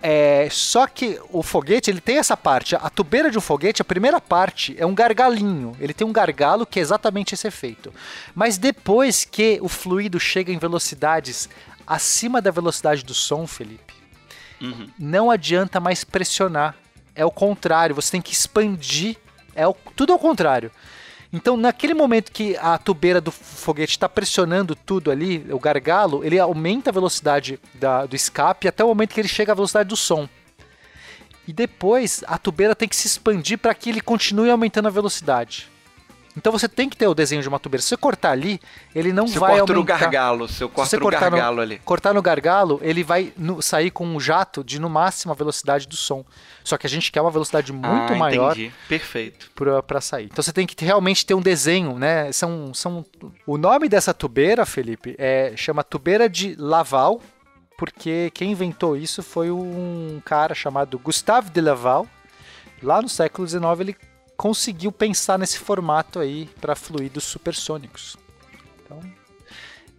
É, 0.07 0.49
só 0.51 0.87
que 0.87 1.19
o 1.31 1.43
foguete 1.43 1.91
ele 1.91 2.01
tem 2.01 2.19
essa 2.19 2.37
parte. 2.37 2.77
A 2.77 2.91
tubeira 2.91 3.31
de 3.31 3.39
um 3.39 3.41
foguete, 3.41 3.81
a 3.81 3.85
primeira 3.85 4.21
parte 4.21 4.75
é 4.79 4.85
um 4.85 4.95
gargalinho. 4.95 5.75
Ele 5.81 5.95
tem 5.95 6.07
um 6.07 6.13
gargalo 6.13 6.67
que 6.67 6.79
é 6.79 6.83
exatamente 6.83 7.33
esse 7.33 7.47
efeito. 7.47 7.93
Mas 8.35 8.59
depois 8.59 9.25
que 9.25 9.59
o 9.63 9.69
fluido 9.69 10.21
chega 10.21 10.53
em 10.53 10.59
velocidades 10.59 11.49
acima 11.87 12.41
da 12.41 12.51
velocidade 12.51 13.03
do 13.03 13.15
som, 13.15 13.47
Felipe, 13.47 13.84
Não 14.99 15.31
adianta 15.31 15.81
mais 15.81 16.05
pressionar. 16.05 16.77
É 17.15 17.25
o 17.25 17.31
contrário, 17.31 17.95
você 17.95 18.13
tem 18.13 18.23
que 18.23 18.33
expandir. 18.33 19.17
É 19.55 19.67
o, 19.67 19.75
tudo 19.97 20.13
ao 20.13 20.19
contrário. 20.19 20.71
Então, 21.33 21.57
naquele 21.57 21.95
momento 21.95 22.31
que 22.31 22.57
a 22.59 22.79
tubeira 22.79 23.21
do 23.21 23.33
foguete 23.33 23.93
está 23.93 24.09
pressionando 24.09 24.77
tudo 24.77 25.11
ali, 25.11 25.45
o 25.51 25.59
gargalo, 25.59 26.25
ele 26.25 26.39
aumenta 26.39 26.91
a 26.91 26.93
velocidade 26.93 27.59
da, 27.75 28.07
do 28.07 28.15
escape 28.15 28.69
até 28.69 28.85
o 28.85 28.89
momento 28.89 29.15
que 29.15 29.21
ele 29.21 29.27
chega 29.27 29.51
à 29.51 29.55
velocidade 29.55 29.89
do 29.89 29.97
som. 29.97 30.29
E 31.47 31.53
depois 31.53 32.23
a 32.29 32.39
tubeira 32.39 32.75
tem 32.75 32.89
que 32.89 32.95
se 32.95 33.09
expandir 33.09 33.59
para 33.59 33.75
que 33.75 33.91
ele 33.91 34.01
continue 34.01 34.49
aumentando 34.49 34.87
a 34.87 34.93
velocidade. 34.93 35.69
Então 36.37 36.51
você 36.51 36.69
tem 36.69 36.89
que 36.89 36.97
ter 36.97 37.07
o 37.07 37.15
desenho 37.15 37.43
de 37.43 37.49
uma 37.49 37.61
tubeira. 37.61 37.81
Se 37.81 37.89
você 37.89 37.97
cortar 37.97 38.33
ali, 38.33 38.61
ele 38.95 39.13
não 39.13 39.27
se 39.27 39.39
vai 39.39 39.59
aumentar. 39.59 39.75
no 39.75 39.85
gargalo, 39.85 40.49
se 40.49 40.63
eu 40.63 40.69
corto 40.69 40.91
se 40.91 40.97
no 40.97 41.09
gargalo 41.09 41.57
no, 41.57 41.63
ali. 41.63 41.79
Cortar 41.85 42.13
no 42.13 42.21
gargalo, 42.21 42.81
ele 42.83 43.05
vai 43.05 43.33
no, 43.37 43.63
sair 43.63 43.91
com 43.91 44.05
um 44.05 44.19
jato 44.19 44.65
de 44.65 44.81
no 44.81 44.91
máximo 44.91 45.33
a 45.33 45.35
velocidade 45.35 45.87
do 45.87 45.97
som. 45.97 46.25
Só 46.65 46.77
que 46.77 46.87
a 46.87 46.91
gente 46.91 47.13
quer 47.13 47.21
uma 47.21 47.31
velocidade 47.31 47.73
muito 47.73 48.13
ah, 48.13 48.17
maior. 48.17 48.53
Entendi. 48.53 48.73
Perfeito. 48.89 49.51
Para 49.87 50.01
sair. 50.01 50.27
Então 50.27 50.43
você 50.43 50.53
tem 50.53 50.67
que 50.67 50.85
realmente 50.85 51.25
ter 51.25 51.35
um 51.35 51.41
desenho, 51.41 51.99
né? 51.99 52.33
São, 52.33 52.75
são 52.75 53.05
o 53.47 53.57
nome 53.57 53.89
dessa 53.89 54.13
tubeira, 54.13 54.67
Felipe, 54.67 55.15
é 55.19 55.53
chama 55.57 55.85
tubeira 55.85 56.29
de 56.29 56.57
Laval, 56.59 57.21
porque 57.79 58.31
quem 58.35 58.53
inventou 58.53 58.97
isso 58.97 59.23
foi 59.23 59.51
um 59.51 60.21
cara 60.25 60.55
chamado 60.55 60.99
Gustave 60.99 61.51
de 61.51 61.61
Laval. 61.61 62.07
Lá 62.83 63.01
no 63.01 63.09
século 63.09 63.47
XIX 63.47 63.63
ele 63.81 63.97
conseguiu 64.37 64.91
pensar 64.93 65.39
nesse 65.39 65.59
formato 65.59 66.19
aí 66.19 66.49
para 66.61 66.75
fluidos 66.75 67.25
supersônicos. 67.25 68.17
Então, 68.85 69.01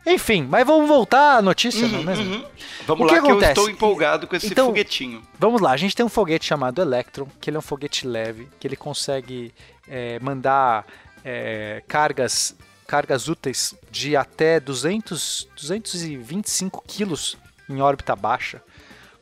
enfim, 0.05 0.43
mas 0.43 0.65
vamos 0.67 0.87
voltar 0.87 1.37
à 1.37 1.41
notícia, 1.41 1.85
uhum, 1.85 1.91
não 1.91 1.99
é 1.99 2.03
mesmo? 2.03 2.35
Uhum. 2.35 2.45
Vamos 2.85 3.03
o 3.03 3.11
lá 3.11 3.19
que, 3.19 3.25
que 3.25 3.31
eu 3.31 3.41
estou 3.41 3.69
empolgado 3.69 4.27
com 4.27 4.35
esse 4.35 4.47
então, 4.47 4.67
foguetinho. 4.67 5.21
Vamos 5.39 5.61
lá, 5.61 5.71
a 5.71 5.77
gente 5.77 5.95
tem 5.95 6.05
um 6.05 6.09
foguete 6.09 6.45
chamado 6.45 6.81
Electron, 6.81 7.27
que 7.41 7.49
ele 7.49 7.57
é 7.57 7.59
um 7.59 7.63
foguete 7.63 8.05
leve, 8.05 8.47
que 8.59 8.67
ele 8.67 8.75
consegue 8.75 9.51
é, 9.87 10.19
mandar 10.19 10.85
é, 11.23 11.81
cargas, 11.87 12.55
cargas 12.85 13.27
úteis 13.27 13.73
de 13.89 14.15
até 14.15 14.59
200, 14.59 15.47
225 15.55 16.83
quilos 16.85 17.35
em 17.67 17.81
órbita 17.81 18.15
baixa. 18.15 18.61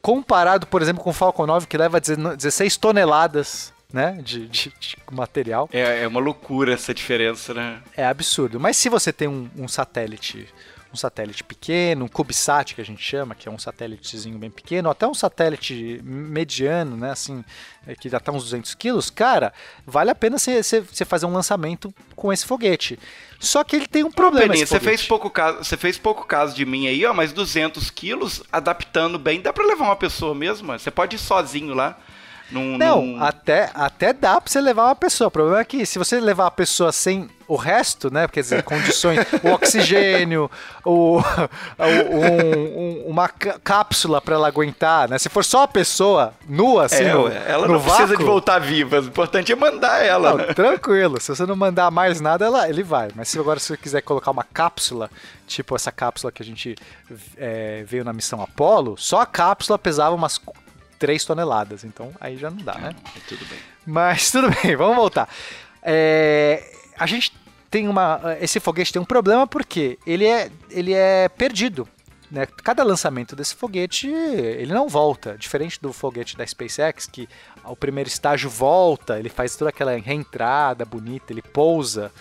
Comparado, 0.01 0.67
por 0.67 0.81
exemplo, 0.81 1.01
com 1.01 1.11
o 1.11 1.13
Falcon 1.13 1.45
9, 1.45 1.65
que 1.65 1.77
leva 1.77 2.01
16 2.01 2.75
toneladas 2.75 3.71
né, 3.93 4.17
de, 4.23 4.47
de, 4.47 4.73
de 4.79 4.97
material. 5.11 5.69
É, 5.71 6.01
é 6.01 6.07
uma 6.07 6.19
loucura 6.19 6.73
essa 6.73 6.93
diferença, 6.93 7.53
né? 7.53 7.79
É 7.95 8.03
absurdo. 8.03 8.59
Mas 8.59 8.75
se 8.75 8.89
você 8.89 9.13
tem 9.13 9.27
um, 9.27 9.47
um 9.55 9.67
satélite 9.67 10.47
um 10.91 10.95
satélite 10.95 11.43
pequeno, 11.43 12.05
um 12.05 12.07
CubeSat 12.07 12.75
que 12.75 12.81
a 12.81 12.85
gente 12.85 13.01
chama, 13.01 13.33
que 13.33 13.49
é 13.49 13.51
um 13.51 13.57
satélitezinho 13.57 14.37
bem 14.37 14.51
pequeno, 14.51 14.91
até 14.91 15.07
um 15.07 15.13
satélite 15.13 15.99
mediano, 16.03 16.95
né, 16.95 17.09
assim, 17.09 17.43
é, 17.87 17.95
que 17.95 18.09
dá 18.09 18.17
até 18.17 18.31
uns 18.31 18.43
200 18.43 18.75
quilos, 18.75 19.09
cara, 19.09 19.51
vale 19.87 20.11
a 20.11 20.15
pena 20.15 20.37
você 20.37 20.83
fazer 21.03 21.25
um 21.25 21.33
lançamento 21.33 21.91
com 22.15 22.31
esse 22.31 22.45
foguete. 22.45 22.99
Só 23.39 23.63
que 23.63 23.75
ele 23.75 23.87
tem 23.87 24.03
um 24.03 24.11
problema. 24.11 24.55
você 24.55 24.79
fez 24.79 25.03
pouco 25.03 25.31
caso, 25.31 25.63
você 25.63 25.75
fez 25.75 25.97
pouco 25.97 26.27
caso 26.27 26.55
de 26.55 26.63
mim 26.63 26.87
aí, 26.87 27.03
ó, 27.07 27.11
mas 27.11 27.33
200 27.33 27.89
quilos, 27.89 28.43
adaptando 28.51 29.17
bem, 29.17 29.41
dá 29.41 29.51
para 29.51 29.65
levar 29.65 29.85
uma 29.85 29.95
pessoa 29.95 30.35
mesmo. 30.35 30.71
Você 30.73 30.91
pode 30.91 31.15
ir 31.15 31.19
sozinho 31.19 31.73
lá. 31.73 31.97
Num, 32.53 32.77
não, 32.77 33.01
num... 33.03 33.23
Até, 33.23 33.71
até 33.73 34.13
dá 34.13 34.39
pra 34.39 34.49
você 34.49 34.61
levar 34.61 34.85
uma 34.85 34.95
pessoa. 34.95 35.27
O 35.27 35.31
problema 35.31 35.59
é 35.59 35.65
que 35.65 35.85
se 35.85 35.97
você 35.97 36.19
levar 36.19 36.45
a 36.45 36.51
pessoa 36.51 36.91
sem 36.91 37.27
o, 37.47 37.55
resto, 37.55 38.13
né? 38.13 38.27
Quer 38.27 38.41
dizer, 38.41 38.63
condições, 38.63 39.19
o 39.43 39.49
oxigênio, 39.49 40.49
o, 40.85 41.17
o 41.17 41.21
um, 41.79 42.79
um, 42.79 43.03
uma 43.07 43.27
cápsula 43.27 44.21
para 44.21 44.35
ela 44.35 44.47
aguentar, 44.47 45.09
né? 45.09 45.17
Se 45.17 45.29
for 45.29 45.43
só 45.43 45.63
a 45.63 45.67
pessoa 45.67 46.33
nua, 46.47 46.85
assim, 46.85 47.03
é, 47.03 47.13
no, 47.13 47.27
ela 47.27 47.67
no 47.67 47.73
não 47.73 47.79
vácuo, 47.79 47.95
precisa 47.97 48.17
de 48.17 48.23
voltar 48.23 48.59
viva. 48.59 48.99
O 48.99 49.05
importante 49.05 49.51
é 49.51 49.55
mandar 49.55 50.03
ela. 50.03 50.29
Não, 50.29 50.37
né? 50.37 50.53
Tranquilo. 50.53 51.19
Se 51.19 51.35
você 51.35 51.45
não 51.45 51.55
mandar 51.55 51.89
mais 51.89 52.21
nada, 52.21 52.45
ela, 52.45 52.69
ele 52.69 52.83
vai. 52.83 53.09
Mas 53.15 53.29
se 53.29 53.39
agora 53.39 53.59
se 53.59 53.67
você 53.67 53.77
quiser 53.77 54.01
colocar 54.01 54.31
uma 54.31 54.43
cápsula, 54.43 55.09
tipo 55.47 55.75
essa 55.75 55.91
cápsula 55.91 56.31
que 56.31 56.43
a 56.43 56.45
gente 56.45 56.75
é, 57.35 57.83
veio 57.85 58.03
na 58.03 58.13
missão 58.13 58.41
Apollo, 58.41 58.95
só 58.97 59.21
a 59.21 59.25
cápsula 59.25 59.79
pesava 59.79 60.15
umas 60.15 60.39
3 61.03 61.25
toneladas. 61.25 61.83
Então 61.83 62.13
aí 62.17 62.37
já 62.37 62.49
não 62.49 62.63
dá, 62.63 62.75
né? 62.75 62.95
Tudo 63.27 63.45
bem. 63.45 63.59
Mas 63.85 64.31
tudo 64.31 64.49
bem, 64.49 64.73
vamos 64.77 64.95
voltar. 64.95 65.27
É, 65.81 66.63
a 66.97 67.05
gente 67.05 67.33
tem 67.69 67.89
uma. 67.89 68.21
Esse 68.39 68.57
foguete 68.61 68.93
tem 68.93 69.01
um 69.01 69.05
problema 69.05 69.45
porque 69.45 69.99
ele 70.07 70.25
é, 70.25 70.49
ele 70.69 70.93
é 70.93 71.27
perdido. 71.27 71.85
Né? 72.31 72.45
Cada 72.63 72.85
lançamento 72.85 73.35
desse 73.35 73.53
foguete 73.53 74.07
ele 74.07 74.73
não 74.73 74.87
volta, 74.87 75.37
diferente 75.37 75.77
do 75.81 75.91
foguete 75.91 76.37
da 76.37 76.47
SpaceX 76.47 77.05
que 77.05 77.27
o 77.65 77.75
primeiro 77.75 78.07
estágio 78.07 78.49
volta, 78.49 79.19
ele 79.19 79.29
faz 79.29 79.57
toda 79.57 79.71
aquela 79.71 79.91
reentrada 79.97 80.85
bonita, 80.85 81.33
ele 81.33 81.41
pousa 81.41 82.13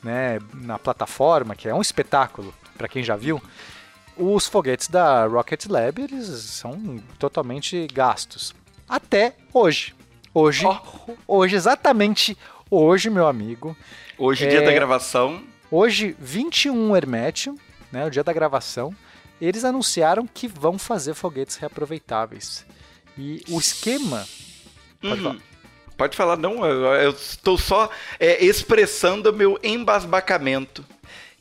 né, 0.00 0.38
na 0.54 0.78
plataforma, 0.78 1.56
que 1.56 1.68
é 1.68 1.74
um 1.74 1.80
espetáculo 1.80 2.54
para 2.76 2.86
quem 2.86 3.02
já 3.02 3.16
viu. 3.16 3.42
Os 4.18 4.46
foguetes 4.46 4.88
da 4.88 5.26
Rocket 5.26 5.66
Lab 5.66 6.02
eles 6.02 6.26
são 6.26 6.98
totalmente 7.18 7.86
gastos 7.92 8.52
até 8.88 9.34
hoje. 9.52 9.94
Hoje, 10.34 10.66
oh. 10.66 11.12
hoje 11.26 11.56
exatamente 11.56 12.36
hoje, 12.70 13.10
meu 13.10 13.26
amigo. 13.26 13.76
Hoje, 14.18 14.44
é, 14.44 14.48
dia 14.48 14.62
da 14.62 14.72
gravação. 14.72 15.42
Hoje, 15.70 16.16
21 16.18 16.96
Hermétio, 16.96 17.54
né, 17.92 18.06
o 18.06 18.10
dia 18.10 18.24
da 18.24 18.32
gravação, 18.32 18.94
eles 19.40 19.64
anunciaram 19.64 20.26
que 20.26 20.48
vão 20.48 20.78
fazer 20.78 21.14
foguetes 21.14 21.56
reaproveitáveis. 21.56 22.66
E 23.16 23.42
o 23.48 23.58
esquema. 23.58 24.26
Pode 25.00 25.14
uhum. 25.14 25.22
falar. 25.22 25.36
Pode 25.96 26.16
falar, 26.16 26.36
não, 26.36 26.64
eu 26.64 27.10
estou 27.10 27.58
só 27.58 27.90
é, 28.20 28.44
expressando 28.44 29.32
meu 29.32 29.58
embasbacamento. 29.64 30.84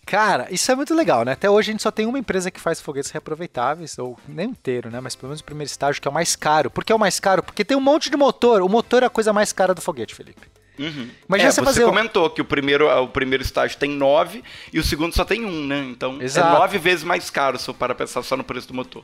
Cara, 0.08 0.48
isso 0.50 0.72
é 0.72 0.76
muito 0.76 0.96
legal, 0.96 1.26
né? 1.26 1.34
Até 1.34 1.50
hoje 1.50 1.70
a 1.70 1.74
gente 1.74 1.84
só 1.84 1.92
tem 1.92 2.06
uma 2.06 2.18
empresa 2.18 2.50
que 2.50 2.62
faz 2.62 2.80
foguetes 2.80 3.12
reaproveitáveis, 3.12 4.00
ou 4.00 4.18
nem 4.26 4.50
inteiro, 4.50 4.90
né? 4.90 5.02
Mas 5.02 5.18
pelo 5.18 5.28
menos 5.28 5.42
o 5.42 5.44
primeiro 5.44 5.70
estágio, 5.70 6.02
que 6.02 6.08
é 6.08 6.12
o 6.12 6.14
mais 6.14 6.34
caro. 6.34 6.72
Por 6.72 6.86
que 6.86 6.94
é 6.94 6.96
o 6.96 7.00
mais 7.00 7.20
caro? 7.20 7.44
Porque 7.44 7.66
tem 7.66 7.76
um 7.76 7.82
monte 7.82 8.10
de 8.10 8.16
motor. 8.16 8.62
O 8.62 8.70
motor 8.70 9.04
é 9.04 9.08
a 9.08 9.10
coisa 9.10 9.34
mais 9.34 9.52
cara 9.52 9.74
do 9.74 9.82
foguete, 9.82 10.16
Felipe. 10.16 10.48
Uhum. 10.80 11.10
Imagina 11.28 11.50
é, 11.50 11.52
você, 11.52 11.62
você 11.62 11.84
comentou 11.84 12.30
que 12.30 12.42
o 12.42 12.46
primeiro, 12.46 12.88
o 13.04 13.10
primeiro 13.10 13.44
estágio 13.44 13.78
tem 13.78 13.92
nove 13.92 14.44
e 14.72 14.80
o 14.80 14.84
segundo 14.84 15.14
só 15.14 15.26
tem 15.26 15.44
um, 15.44 15.66
né? 15.66 15.80
Então 15.90 16.22
é 16.22 16.24
Exato. 16.24 16.56
é 16.56 16.60
nove 16.60 16.78
vezes 16.78 17.04
mais 17.04 17.30
caro 17.30 17.60
se 17.60 17.70
eu 17.70 17.74
para 17.74 17.94
pensar 17.94 18.24
só 18.24 18.38
no 18.38 18.46
preço 18.46 18.70
do 18.70 18.74
motor. 18.74 19.04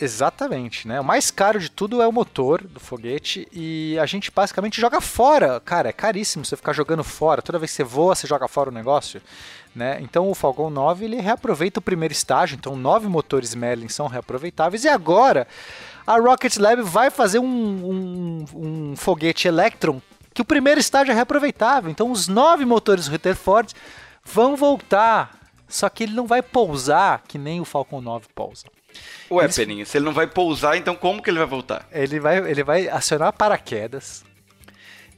Exatamente, 0.00 0.88
né? 0.88 1.00
O 1.00 1.04
mais 1.04 1.30
caro 1.30 1.60
de 1.60 1.70
tudo 1.70 2.02
é 2.02 2.08
o 2.08 2.12
motor 2.12 2.60
do 2.64 2.80
foguete 2.80 3.46
e 3.52 3.96
a 4.00 4.04
gente 4.04 4.32
basicamente 4.34 4.80
joga 4.80 5.00
fora. 5.00 5.60
Cara, 5.60 5.90
é 5.90 5.92
caríssimo 5.92 6.44
você 6.44 6.56
ficar 6.56 6.72
jogando 6.72 7.04
fora. 7.04 7.40
Toda 7.40 7.56
vez 7.56 7.70
que 7.70 7.76
você 7.76 7.84
voa, 7.84 8.16
você 8.16 8.26
joga 8.26 8.48
fora 8.48 8.68
o 8.68 8.72
negócio. 8.72 9.22
Né? 9.74 9.98
Então 10.02 10.28
o 10.28 10.34
Falcon 10.34 10.68
9 10.68 11.06
ele 11.06 11.20
reaproveita 11.20 11.80
o 11.80 11.82
primeiro 11.82 12.12
estágio, 12.12 12.56
então 12.56 12.76
nove 12.76 13.08
motores 13.08 13.54
Merlin 13.54 13.88
são 13.88 14.06
reaproveitáveis 14.06 14.84
e 14.84 14.88
agora 14.88 15.48
a 16.06 16.18
Rocket 16.18 16.58
Lab 16.58 16.82
vai 16.82 17.10
fazer 17.10 17.38
um, 17.38 17.44
um, 17.46 18.44
um 18.54 18.96
foguete 18.96 19.48
Electron 19.48 20.00
que 20.34 20.42
o 20.42 20.44
primeiro 20.44 20.80
estágio 20.80 21.12
é 21.12 21.14
reaproveitável. 21.14 21.90
Então 21.90 22.10
os 22.10 22.28
nove 22.28 22.64
motores 22.64 23.06
Rutherford 23.06 23.74
vão 24.24 24.56
voltar, 24.56 25.38
só 25.68 25.88
que 25.88 26.04
ele 26.04 26.14
não 26.14 26.26
vai 26.26 26.42
pousar 26.42 27.22
que 27.26 27.38
nem 27.38 27.60
o 27.60 27.64
Falcon 27.64 28.00
9 28.00 28.26
pousa. 28.34 28.66
Ué, 29.30 29.44
Eles... 29.44 29.56
Peninha, 29.56 29.86
se 29.86 29.96
ele 29.96 30.04
não 30.04 30.12
vai 30.12 30.26
pousar, 30.26 30.76
então 30.76 30.94
como 30.94 31.22
que 31.22 31.30
ele 31.30 31.38
vai 31.38 31.46
voltar? 31.48 31.86
Ele 31.90 32.20
vai, 32.20 32.38
ele 32.38 32.62
vai 32.62 32.88
acionar 32.88 33.32
paraquedas. 33.32 34.24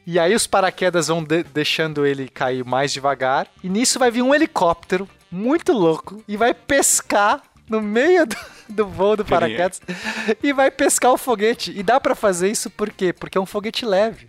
E 0.07 0.19
aí 0.19 0.35
os 0.35 0.47
paraquedas 0.47 1.09
vão 1.09 1.23
de 1.23 1.43
deixando 1.43 2.05
ele 2.07 2.29
cair 2.29 2.65
mais 2.65 2.93
devagar. 2.93 3.47
E 3.63 3.69
nisso 3.69 3.99
vai 3.99 4.11
vir 4.11 4.23
um 4.23 4.35
helicóptero 4.35 5.09
muito 5.31 5.73
louco 5.73 6.23
e 6.29 6.37
vai 6.37 6.53
pescar 6.55 7.43
no 7.69 7.81
meio 7.81 8.27
do, 8.27 8.37
do 8.69 8.87
voo 8.87 9.17
do 9.17 9.25
paraquedas 9.25 9.81
e 10.43 10.53
vai 10.53 10.71
pescar 10.71 11.13
o 11.13 11.17
foguete. 11.19 11.73
E 11.77 11.83
dá 11.83 11.99
para 11.99 12.15
fazer 12.15 12.51
isso 12.51 12.69
por 12.71 12.91
quê? 12.91 13.13
Porque 13.13 13.39
é 13.39 13.41
um 13.41 13.47
foguete 13.47 13.85
leve. 13.87 14.29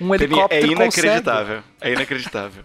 Um 0.00 0.14
helicóptero 0.14 0.64
É 0.64 0.72
inacreditável. 0.72 1.56
Consegue. 1.56 1.64
É 1.80 1.92
inacreditável. 1.92 2.64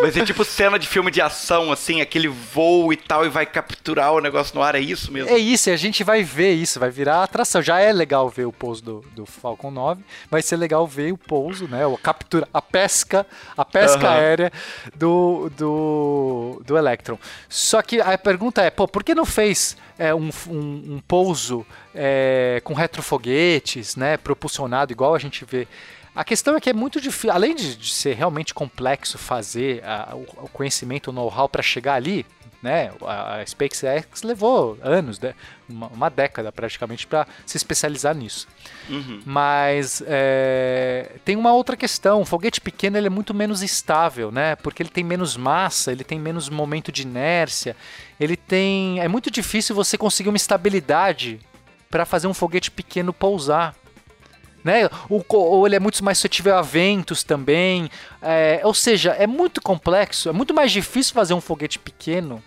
Vai 0.00 0.12
ser 0.12 0.24
tipo 0.24 0.44
cena 0.44 0.78
de 0.78 0.86
filme 0.86 1.10
de 1.10 1.20
ação, 1.20 1.72
assim, 1.72 2.00
aquele 2.00 2.28
voo 2.28 2.92
e 2.92 2.96
tal, 2.96 3.26
e 3.26 3.28
vai 3.28 3.44
capturar 3.44 4.12
o 4.12 4.20
negócio 4.20 4.54
no 4.54 4.62
ar, 4.62 4.74
é 4.74 4.80
isso 4.80 5.10
mesmo? 5.12 5.30
É 5.30 5.36
isso, 5.36 5.70
e 5.70 5.72
a 5.72 5.76
gente 5.76 6.04
vai 6.04 6.22
ver 6.22 6.52
isso, 6.52 6.78
vai 6.78 6.90
virar 6.90 7.22
atração. 7.22 7.60
Já 7.60 7.80
é 7.80 7.92
legal 7.92 8.28
ver 8.28 8.46
o 8.46 8.52
pouso 8.52 8.82
do, 8.82 9.04
do 9.14 9.26
Falcon 9.26 9.70
9, 9.70 10.02
vai 10.30 10.40
ser 10.40 10.56
legal 10.56 10.86
ver 10.86 11.12
o 11.12 11.18
pouso, 11.18 11.66
né? 11.66 11.84
A 11.84 11.98
captura, 11.98 12.48
a 12.54 12.62
pesca, 12.62 13.26
a 13.56 13.64
pesca 13.64 14.06
uhum. 14.06 14.12
aérea 14.12 14.52
do, 14.94 15.50
do, 15.56 16.62
do 16.64 16.76
Electron. 16.76 17.18
Só 17.48 17.82
que 17.82 18.00
a 18.00 18.16
pergunta 18.16 18.62
é, 18.62 18.70
pô, 18.70 18.86
por 18.86 19.02
que 19.02 19.14
não 19.14 19.26
fez 19.26 19.76
é, 19.98 20.14
um, 20.14 20.30
um, 20.48 20.94
um 20.94 21.02
pouso 21.06 21.66
é, 21.94 22.60
com 22.62 22.72
retrofoguetes, 22.72 23.96
né? 23.96 24.16
Propulsionado, 24.16 24.92
igual 24.92 25.14
a 25.14 25.18
gente 25.18 25.44
vê 25.44 25.66
a 26.18 26.24
questão 26.24 26.56
é 26.56 26.60
que 26.60 26.68
é 26.68 26.72
muito 26.72 27.00
difícil, 27.00 27.30
além 27.30 27.54
de, 27.54 27.76
de 27.76 27.94
ser 27.94 28.16
realmente 28.16 28.52
complexo 28.52 29.16
fazer 29.16 29.84
a, 29.84 30.16
o, 30.16 30.22
o, 30.46 30.48
conhecimento, 30.48 31.10
o 31.10 31.12
know-how 31.12 31.48
para 31.48 31.62
chegar 31.62 31.94
ali, 31.94 32.26
né? 32.60 32.90
A, 33.02 33.36
a 33.36 33.46
SpaceX 33.46 34.24
levou 34.24 34.76
anos, 34.82 35.20
né? 35.20 35.32
uma, 35.68 35.86
uma 35.86 36.08
década 36.08 36.50
praticamente, 36.50 37.06
para 37.06 37.24
se 37.46 37.56
especializar 37.56 38.16
nisso. 38.16 38.48
Uhum. 38.88 39.22
Mas 39.24 40.02
é, 40.08 41.12
tem 41.24 41.36
uma 41.36 41.52
outra 41.52 41.76
questão: 41.76 42.22
o 42.22 42.24
foguete 42.24 42.60
pequeno 42.60 42.96
ele 42.96 43.06
é 43.06 43.10
muito 43.10 43.32
menos 43.32 43.62
estável, 43.62 44.32
né? 44.32 44.56
Porque 44.56 44.82
ele 44.82 44.90
tem 44.90 45.04
menos 45.04 45.36
massa, 45.36 45.92
ele 45.92 46.02
tem 46.02 46.18
menos 46.18 46.48
momento 46.48 46.90
de 46.90 47.02
inércia, 47.02 47.76
ele 48.18 48.36
tem. 48.36 48.98
É 48.98 49.06
muito 49.06 49.30
difícil 49.30 49.72
você 49.72 49.96
conseguir 49.96 50.30
uma 50.30 50.36
estabilidade 50.36 51.38
para 51.88 52.04
fazer 52.04 52.26
um 52.26 52.34
foguete 52.34 52.72
pequeno 52.72 53.12
pousar 53.12 53.72
né? 54.62 54.88
O, 55.08 55.22
ou 55.28 55.66
ele 55.66 55.76
é 55.76 55.80
muito 55.80 56.04
mais 56.04 56.18
suscetível 56.18 56.56
a 56.56 56.62
ventos 56.62 57.22
também. 57.22 57.90
É, 58.20 58.60
ou 58.64 58.74
seja, 58.74 59.12
é 59.12 59.26
muito 59.26 59.60
complexo, 59.60 60.28
é 60.28 60.32
muito 60.32 60.54
mais 60.54 60.72
difícil 60.72 61.14
fazer 61.14 61.34
um 61.34 61.40
foguete 61.40 61.78
pequeno 61.78 62.42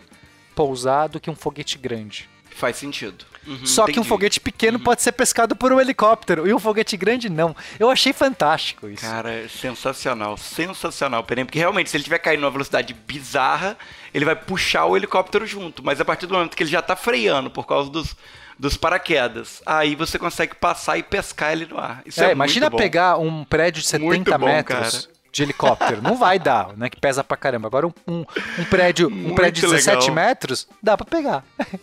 pousar 0.56 1.08
do 1.08 1.20
que 1.20 1.30
um 1.30 1.36
foguete 1.36 1.78
grande. 1.78 2.30
Faz 2.56 2.76
sentido. 2.76 3.26
Uhum, 3.48 3.66
Só 3.66 3.84
entendi. 3.84 3.94
que 3.94 4.00
um 4.00 4.04
foguete 4.04 4.40
pequeno 4.40 4.78
uhum. 4.78 4.84
pode 4.84 5.02
ser 5.02 5.14
pescado 5.14 5.56
por 5.56 5.74
um 5.74 5.80
helicóptero 5.80 6.48
e 6.48 6.54
um 6.54 6.60
foguete 6.60 6.96
grande 6.96 7.28
não. 7.28 7.56
Eu 7.80 7.90
achei 7.90 8.14
fantástico 8.14 8.88
isso. 8.88 9.02
Cara, 9.02 9.32
é 9.32 9.48
sensacional, 9.48 10.38
sensacional, 10.38 11.24
porque 11.24 11.58
realmente 11.58 11.90
se 11.90 11.98
ele 11.98 12.04
tiver 12.04 12.20
caindo 12.20 12.42
numa 12.42 12.52
velocidade 12.52 12.94
bizarra, 12.94 13.76
ele 14.14 14.26
vai 14.26 14.36
puxar 14.36 14.86
o 14.86 14.96
helicóptero 14.96 15.48
junto, 15.48 15.84
mas 15.84 16.00
a 16.00 16.06
partir 16.06 16.28
do 16.28 16.36
momento 16.36 16.56
que 16.56 16.62
ele 16.62 16.70
já 16.70 16.82
tá 16.82 16.96
freando 16.96 17.50
por 17.50 17.66
causa 17.66 17.90
dos 17.90 18.16
dos 18.62 18.78
paraquedas. 18.78 19.60
Aí 19.66 19.96
você 19.96 20.20
consegue 20.20 20.54
passar 20.54 20.96
e 20.96 21.02
pescar 21.02 21.52
ele 21.52 21.66
no 21.66 21.80
ar. 21.80 22.04
Isso 22.06 22.24
é, 22.24 22.28
é 22.28 22.32
imagina 22.32 22.70
pegar 22.70 23.18
um 23.18 23.44
prédio 23.44 23.82
de 23.82 23.88
70 23.88 24.38
bom, 24.38 24.46
metros. 24.46 25.08
Cara. 25.08 25.22
De 25.32 25.44
helicóptero. 25.44 26.02
Não 26.02 26.16
vai 26.16 26.38
dar, 26.38 26.78
né? 26.78 26.90
Que 26.90 27.00
pesa 27.00 27.24
pra 27.24 27.38
caramba. 27.38 27.68
Agora 27.68 27.88
um, 27.88 27.94
um, 28.08 28.26
um 28.60 28.66
prédio, 28.66 29.08
um 29.08 29.34
prédio 29.34 29.62
de 29.62 29.74
17 29.74 30.10
legal. 30.10 30.16
metros, 30.16 30.68
dá 30.82 30.96
pra 30.96 31.06
pegar. 31.06 31.44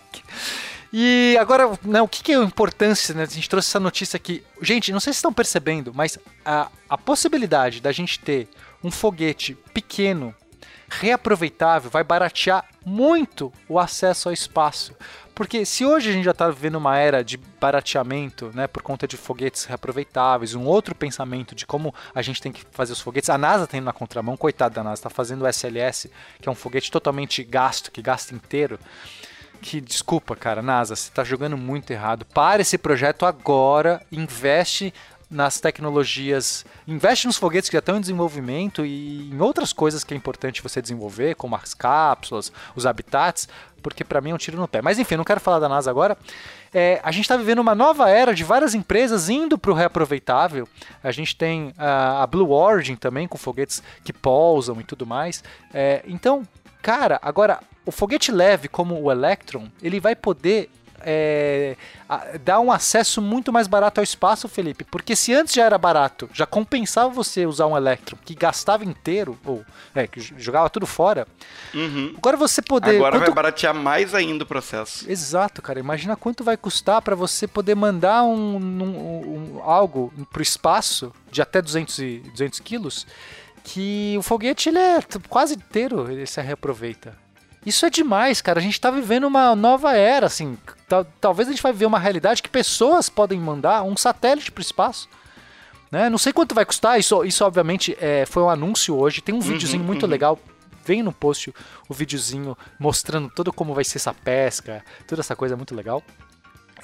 E 0.90 1.37
agora, 1.38 1.78
né, 1.82 2.00
o 2.00 2.08
que, 2.08 2.23
que 2.23 2.32
é 2.32 2.37
a 2.37 2.42
importância, 2.42 3.14
né? 3.14 3.25
A 3.25 3.26
gente 3.26 3.47
trouxe 3.47 3.68
essa 3.68 3.78
notícia 3.78 4.16
aqui. 4.16 4.42
Gente, 4.62 4.90
não 4.90 5.00
sei 5.00 5.12
se 5.12 5.18
estão 5.18 5.30
percebendo, 5.30 5.92
mas 5.94 6.18
a, 6.42 6.68
a 6.88 6.97
possibilidade 6.97 7.82
da 7.82 7.92
gente 7.92 8.18
ter 8.18 8.49
um 8.82 8.90
foguete 8.90 9.54
pequeno, 9.75 10.35
reaproveitável, 10.88 11.90
vai 11.90 12.02
baratear 12.02 12.64
muito 12.85 13.52
o 13.68 13.78
acesso 13.78 14.28
ao 14.28 14.33
espaço. 14.33 14.95
Porque 15.35 15.64
se 15.64 15.85
hoje 15.85 16.11
a 16.11 16.12
gente 16.12 16.25
já 16.25 16.33
está 16.33 16.50
vivendo 16.50 16.75
uma 16.75 16.99
era 16.99 17.23
de 17.23 17.37
barateamento, 17.37 18.50
né, 18.54 18.66
por 18.66 18.83
conta 18.83 19.07
de 19.07 19.16
foguetes 19.16 19.66
reaproveitáveis, 19.66 20.54
um 20.54 20.64
outro 20.64 20.97
pensamento 20.97 21.54
de 21.54 21.64
como 21.64 21.95
a 22.12 22.23
gente 22.23 22.42
tem 22.42 22.50
que 22.50 22.64
fazer 22.73 22.92
os 22.92 23.00
foguetes, 23.00 23.30
a 23.30 23.38
NASA 23.38 23.64
tem 23.64 23.80
na 23.80 23.92
contramão, 23.92 24.37
coitada 24.37 24.75
da 24.75 24.83
NASA, 24.83 24.95
está 24.95 25.11
fazendo 25.11 25.42
o 25.42 25.47
SLS, 25.47 26.11
que 26.40 26.49
é 26.49 26.50
um 26.50 26.57
foguete 26.57 26.90
totalmente 26.90 27.45
gasto, 27.45 27.92
que 27.92 28.02
gasta 28.02 28.35
inteiro. 28.35 28.80
Que 29.61 29.80
desculpa, 29.80 30.35
cara, 30.35 30.61
NASA, 30.61 30.97
você 30.97 31.09
está 31.09 31.23
jogando 31.23 31.57
muito 31.57 31.92
errado. 31.92 32.25
Para 32.25 32.62
esse 32.62 32.76
projeto 32.76 33.25
agora, 33.25 34.04
investe 34.11 34.92
nas 35.30 35.61
tecnologias, 35.61 36.64
investe 36.87 37.26
nos 37.26 37.37
foguetes 37.37 37.68
que 37.68 37.75
já 37.75 37.80
estão 37.80 37.97
em 37.97 38.00
desenvolvimento 38.00 38.85
e 38.85 39.30
em 39.30 39.40
outras 39.40 39.73
coisas 39.73 40.02
que 40.02 40.14
é 40.14 40.16
importante 40.16 40.62
você 40.62 40.80
desenvolver, 40.80 41.35
como 41.35 41.54
as 41.54 41.75
cápsulas, 41.75 42.50
os 42.75 42.87
habitats, 42.87 43.47
porque 43.82 44.04
para 44.04 44.20
mim 44.20 44.30
é 44.30 44.35
um 44.35 44.38
tiro 44.38 44.56
no 44.56 44.66
pé. 44.66 44.80
Mas 44.80 44.99
enfim, 44.99 45.16
não 45.16 45.25
quero 45.25 45.40
falar 45.40 45.58
da 45.58 45.68
NASA 45.68 45.90
agora. 45.90 46.16
É, 46.73 47.00
a 47.02 47.11
gente 47.11 47.25
está 47.25 47.37
vivendo 47.37 47.58
uma 47.58 47.75
nova 47.75 48.08
era 48.08 48.35
de 48.35 48.42
várias 48.42 48.75
empresas 48.75 49.28
indo 49.28 49.58
para 49.58 49.70
o 49.70 49.75
reaproveitável. 49.75 50.66
A 51.02 51.12
gente 51.12 51.37
tem 51.37 51.75
a, 51.76 52.23
a 52.23 52.26
Blue 52.26 52.50
Origin 52.50 52.97
também, 52.97 53.28
com 53.28 53.37
foguetes 53.37 53.82
que 54.02 54.12
pousam 54.12 54.80
e 54.80 54.85
tudo 54.85 55.06
mais. 55.06 55.44
É, 55.73 56.02
então, 56.06 56.42
cara, 56.82 57.18
agora 57.23 57.61
o 57.85 57.90
foguete 57.90 58.30
leve 58.32 58.68
como 58.68 59.00
o 59.00 59.11
Electron, 59.11 59.68
ele 59.82 60.00
vai 60.00 60.14
poder 60.14 60.70
é, 61.00 61.76
dá 62.45 62.61
um 62.61 62.73
acesso 62.73 63.21
muito 63.21 63.52
mais 63.52 63.67
barato 63.67 64.00
ao 64.00 64.05
espaço, 64.05 64.49
Felipe. 64.49 64.85
Porque 64.85 65.14
se 65.14 65.33
antes 65.33 65.55
já 65.55 65.64
era 65.64 65.78
barato, 65.78 66.28
já 66.33 66.47
compensava 66.47 67.09
você 67.09 67.47
usar 67.47 67.67
um 67.67 67.76
Electron 67.76 68.19
que 68.25 68.35
gastava 68.35 68.85
inteiro, 68.85 69.38
ou 69.45 69.64
é, 69.95 70.07
que 70.07 70.21
jogava 70.21 70.69
tudo 70.71 70.87
fora. 70.87 71.26
Uhum. 71.75 72.14
Agora 72.17 72.37
você 72.37 72.62
poder. 72.62 72.97
Agora 72.97 73.17
quanto... 73.17 73.26
vai 73.26 73.35
baratear 73.35 73.75
mais 73.75 74.14
ainda 74.14 74.45
o 74.45 74.47
processo. 74.47 75.11
Exato, 75.11 75.62
cara. 75.62 75.78
Imagina 75.78 76.17
quanto 76.17 76.43
vai 76.43 76.57
custar 76.57 77.02
para 77.02 77.14
você 77.14 77.47
poder 77.47 77.75
mandar 77.75 78.25
um, 78.25 78.57
um, 78.57 79.57
um, 79.57 79.62
algo 79.62 80.12
pro 80.33 80.43
espaço 80.43 81.12
de 81.31 81.43
até 81.43 81.61
200, 81.61 81.99
e, 81.99 82.19
200 82.31 82.61
quilos. 82.61 83.07
Que 83.64 84.14
o 84.19 84.23
foguete 84.23 84.71
ele 84.71 84.78
é 84.78 85.00
quase 85.28 85.55
inteiro, 85.55 86.11
ele 86.11 86.25
se 86.25 86.40
reaproveita. 86.40 87.27
Isso 87.65 87.85
é 87.85 87.91
demais, 87.91 88.41
cara. 88.41 88.61
A 88.61 88.62
gente 88.62 88.81
tá 88.81 88.91
vivendo 88.91 89.25
uma 89.25 89.55
nova 89.55 89.97
era, 89.97 90.27
assim. 90.27 90.57
Talvez 91.21 91.49
a 91.49 91.53
gente 91.53 91.62
vai 91.62 91.73
viver 91.73 91.87
uma 91.87 91.99
realidade 91.99 92.43
que 92.43 92.49
pessoas 92.49 93.09
podem 93.09 93.38
mandar 93.38 93.83
um 93.83 93.97
satélite 93.97 94.50
para 94.50 94.61
o 94.61 94.65
espaço. 94.65 95.09
Né? 95.91 96.09
Não 96.09 96.19
sei 96.19 96.33
quanto 96.33 96.55
vai 96.55 96.65
custar. 96.65 96.99
Isso, 96.99 97.25
isso 97.25 97.45
obviamente, 97.45 97.97
é, 98.00 98.25
foi 98.27 98.43
um 98.43 98.50
anúncio 98.50 98.97
hoje. 98.97 99.21
Tem 99.21 99.35
um 99.35 99.38
uhum, 99.38 99.45
videozinho 99.45 99.85
muito 99.85 100.05
uhum. 100.05 100.11
legal. 100.11 100.38
Vem 100.85 101.03
no 101.03 101.12
post 101.12 101.53
o 101.88 101.95
videozinho 101.95 102.57
mostrando 102.79 103.31
todo 103.31 103.53
como 103.53 103.75
vai 103.75 103.85
ser 103.85 103.99
essa 103.99 104.15
pesca, 104.15 104.83
toda 105.07 105.21
essa 105.21 105.37
coisa 105.37 105.57
muito 105.57 105.75
legal. 105.75 106.03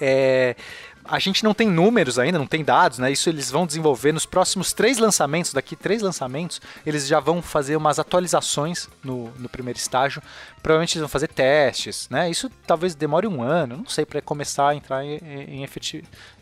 É, 0.00 0.56
a 1.04 1.18
gente 1.18 1.44
não 1.44 1.52
tem 1.52 1.68
números 1.68 2.18
ainda, 2.18 2.38
não 2.38 2.46
tem 2.46 2.64
dados, 2.64 2.98
né? 2.98 3.12
Isso 3.12 3.28
eles 3.28 3.50
vão 3.50 3.66
desenvolver 3.66 4.12
nos 4.12 4.24
próximos 4.24 4.72
três 4.72 4.98
lançamentos, 4.98 5.52
daqui 5.52 5.76
três 5.76 6.00
lançamentos, 6.00 6.60
eles 6.84 7.06
já 7.06 7.20
vão 7.20 7.42
fazer 7.42 7.76
umas 7.76 7.98
atualizações 7.98 8.88
no, 9.02 9.30
no 9.38 9.48
primeiro 9.48 9.78
estágio. 9.78 10.22
Provavelmente 10.62 10.96
eles 10.96 11.02
vão 11.02 11.08
fazer 11.08 11.28
testes, 11.28 12.08
né? 12.08 12.30
Isso 12.30 12.50
talvez 12.66 12.94
demore 12.94 13.26
um 13.26 13.42
ano, 13.42 13.76
não 13.76 13.86
sei, 13.86 14.06
para 14.06 14.22
começar 14.22 14.70
a 14.70 14.74
entrar 14.74 15.04
em, 15.04 15.18
em 15.48 15.64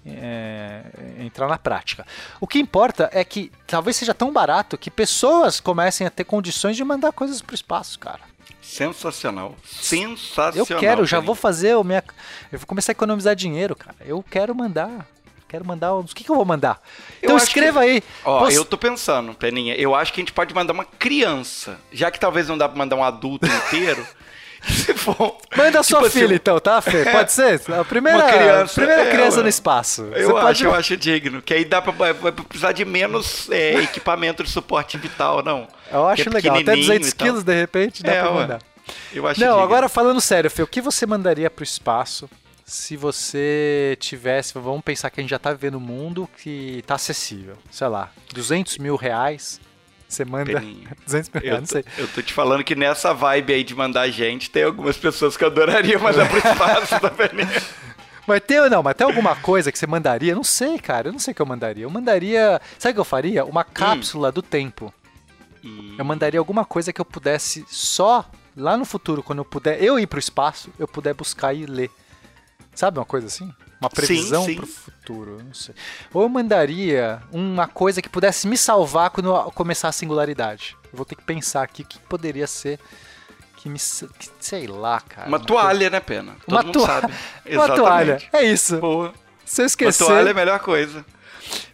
é, 0.07 0.83
entrar 1.21 1.49
na 1.49 1.59
prática. 1.59 2.07
O 2.41 2.47
que 2.47 2.59
importa 2.59 3.09
é 3.13 3.25
que 3.25 3.53
talvez 3.67 3.97
seja 3.97 4.13
tão 4.13 4.33
barato 4.33 4.77
que 4.77 4.91
pessoas 4.91 5.61
comecem 5.61 6.07
a 6.07 6.11
ter 6.11 6.25
condições 6.25 6.77
de 6.77 6.85
mandar 6.85 7.13
coisas 7.13 7.41
para 7.41 7.53
o 7.53 7.55
espaço, 7.55 7.99
cara. 7.99 8.21
Sensacional. 8.61 9.57
Sensacional. 9.65 10.55
Eu 10.57 10.79
quero, 10.79 11.07
já 11.07 11.21
vou 11.21 11.35
fazer 11.35 11.77
o 11.77 11.85
minha. 11.85 12.03
Eu 12.51 12.59
vou 12.59 12.67
começar 12.67 12.93
a 12.93 12.95
economizar 12.95 13.35
dinheiro, 13.35 13.75
cara. 13.75 13.97
Eu 14.01 14.23
quero 14.23 14.55
mandar. 14.55 15.07
Quero 15.49 15.67
mandar. 15.67 15.93
O 15.93 16.05
que, 16.05 16.25
que 16.25 16.31
eu 16.31 16.37
vou 16.37 16.45
mandar? 16.45 16.81
Então 17.23 17.37
escreva 17.37 17.81
que... 17.81 17.87
aí. 17.87 18.03
Ó, 18.25 18.41
Posso... 18.41 18.57
eu 18.57 18.65
tô 18.65 18.79
pensando, 18.79 19.35
Peninha. 19.35 19.75
Eu 19.75 19.95
acho 19.95 20.13
que 20.13 20.21
a 20.21 20.23
gente 20.23 20.33
pode 20.33 20.55
mandar 20.55 20.73
uma 20.73 20.85
criança. 20.85 21.79
Já 21.93 22.11
que 22.11 22.19
talvez 22.19 22.49
não 22.49 22.57
dá 22.57 22.69
pra 22.69 22.79
mandar 22.79 22.97
um 22.97 23.05
adulto 23.05 23.47
inteiro. 23.67 24.07
Se 24.69 24.95
for, 24.95 25.39
Manda 25.57 25.71
tipo 25.71 25.85
sua 25.85 26.07
assim, 26.07 26.21
filha, 26.21 26.37
então, 26.37 26.59
tá, 26.61 26.81
Fê? 26.81 27.05
Pode 27.11 27.33
ser? 27.33 27.61
A 27.73 27.85
primeira 27.85 28.23
criança, 28.23 28.75
primeira 28.75 29.03
é, 29.03 29.11
criança 29.11 29.41
é, 29.41 29.43
no 29.43 29.49
espaço. 29.49 30.03
Eu 30.15 30.37
acho, 30.37 30.47
pode... 30.47 30.65
eu 30.65 30.75
acho 30.75 30.97
digno. 30.97 31.43
Que 31.43 31.55
aí 31.55 31.65
dá 31.65 31.83
pra, 31.83 32.13
vai 32.13 32.33
precisar 32.33 32.73
de 32.73 32.85
menos 32.85 33.51
é, 33.51 33.75
equipamento 33.83 34.45
de 34.45 34.51
suporte 34.51 34.97
vital, 34.97 35.43
não. 35.43 35.67
Eu 35.91 36.07
acho 36.07 36.29
é 36.29 36.33
legal. 36.33 36.57
Até 36.57 36.77
200 36.77 37.13
quilos, 37.13 37.43
de 37.43 37.55
repente, 37.55 38.03
dá 38.03 38.13
é, 38.13 38.23
pra 38.23 38.31
mandar. 38.31 38.59
Eu 39.13 39.27
acho 39.27 39.41
Não, 39.41 39.49
digno. 39.49 39.63
agora 39.63 39.89
falando 39.89 40.21
sério, 40.21 40.51
Fê, 40.51 40.63
o 40.63 40.67
que 40.67 40.81
você 40.81 41.07
mandaria 41.07 41.51
pro 41.51 41.65
espaço 41.65 42.29
se 42.65 42.97
você 42.97 43.97
tivesse, 44.01 44.55
vamos 44.55 44.83
pensar 44.83 45.11
que 45.11 45.21
a 45.21 45.23
gente 45.23 45.31
já 45.31 45.39
tá 45.39 45.53
vivendo 45.53 45.77
um 45.77 45.81
mundo 45.81 46.29
que 46.39 46.83
tá 46.87 46.95
acessível, 46.95 47.59
sei 47.71 47.87
lá, 47.89 48.11
200 48.33 48.79
mil 48.79 48.97
reais 48.97 49.61
você 50.15 50.25
manda 50.25 50.53
Peninha. 50.53 50.89
200 51.05 51.31
mil 51.31 51.43
reais, 51.43 51.61
não 51.61 51.67
sei. 51.67 51.85
Eu 51.99 52.09
tô 52.09 52.23
te 52.23 52.33
falando 52.33 52.63
que 52.63 52.75
nessa 52.75 53.13
vibe 53.13 53.53
aí 53.53 53.65
de 53.65 53.75
mandar 53.75 54.09
gente, 54.11 54.51
tem 54.51 54.65
algumas 54.65 54.97
pessoas 54.97 55.37
que 55.37 55.45
eu 55.45 55.49
adoraria 55.49 55.99
mandar 55.99 56.29
pro 56.29 56.39
espaço 56.39 57.01
da 57.01 57.11
Peninha. 57.11 57.63
Mas 58.27 58.41
tem 58.41 58.71
não? 58.71 58.83
Mas 58.83 58.95
tem 58.95 59.07
alguma 59.07 59.35
coisa 59.35 59.73
que 59.73 59.79
você 59.79 59.87
mandaria? 59.87 60.35
Não 60.35 60.45
sei, 60.45 60.79
cara. 60.79 61.09
Eu 61.09 61.13
não 61.13 61.19
sei 61.19 61.33
o 61.33 61.35
que 61.35 61.43
eu 61.43 61.47
mandaria. 61.47 61.85
Eu 61.85 61.91
mandaria. 61.91 62.61
Sabe 62.79 62.93
o 62.93 62.95
que 62.95 63.01
eu 63.01 63.05
faria? 63.05 63.45
Uma 63.45 63.65
cápsula 63.65 64.29
hum. 64.29 64.33
do 64.33 64.43
tempo. 64.43 64.95
Hum. 65.65 65.97
Eu 65.99 66.05
mandaria 66.05 66.39
alguma 66.39 66.65
coisa 66.65 66.93
que 66.93 67.01
eu 67.01 67.05
pudesse 67.05 67.65
só 67.69 68.25
lá 68.57 68.77
no 68.77 68.85
futuro, 68.85 69.23
quando 69.23 69.39
eu 69.39 69.45
puder 69.45 69.83
eu 69.83 69.99
ir 69.99 70.07
pro 70.07 70.19
espaço, 70.19 70.71
eu 70.79 70.87
puder 70.87 71.15
buscar 71.15 71.55
e 71.55 71.67
ler. 71.67 71.91
Sabe 72.75 72.99
uma 72.99 73.05
coisa 73.05 73.27
assim? 73.27 73.53
Uma 73.83 73.91
previsão 73.91 74.45
sim. 74.45 74.55
pro 74.55 74.67
futuro, 74.67 75.43
não 75.45 75.53
sei. 75.53 75.75
Ou 76.15 76.23
eu 76.23 76.29
mandaria 76.29 77.21
uma 77.33 77.67
coisa 77.67 78.01
que 78.01 78.09
pudesse 78.09 78.47
me 78.47 78.57
salvar 78.57 79.11
quando 79.11 79.35
começar 79.51 79.89
a 79.89 79.93
singularidade. 79.93 80.77
Eu 80.85 80.97
vou 80.97 81.05
ter 81.05 81.17
que 81.17 81.25
pensar 81.25 81.65
aqui 81.65 81.83
o 81.83 81.85
que 81.85 81.99
poderia 81.99 82.47
ser 82.47 82.79
que 83.57 83.69
me. 83.69 83.77
Que, 83.77 84.31
sei 84.39 84.69
lá, 84.69 85.01
cara. 85.01 85.27
Uma, 85.27 85.39
uma 85.39 85.45
toalha, 85.45 85.79
coisa... 85.79 85.91
né, 85.91 86.01
Pena? 86.01 86.37
Todo 86.47 86.55
uma 86.55 86.63
mundo 86.63 86.73
toalha. 86.79 87.11
uma 87.51 87.75
toalha. 87.75 88.23
É 88.33 88.45
isso. 88.45 88.79
Boa. 88.79 89.13
Se 89.45 89.63
eu 89.63 89.67
esquecer. 89.67 90.05
Uma 90.05 90.11
toalha 90.11 90.29
é 90.29 90.31
a 90.31 90.35
melhor 90.35 90.61
coisa. 90.61 91.05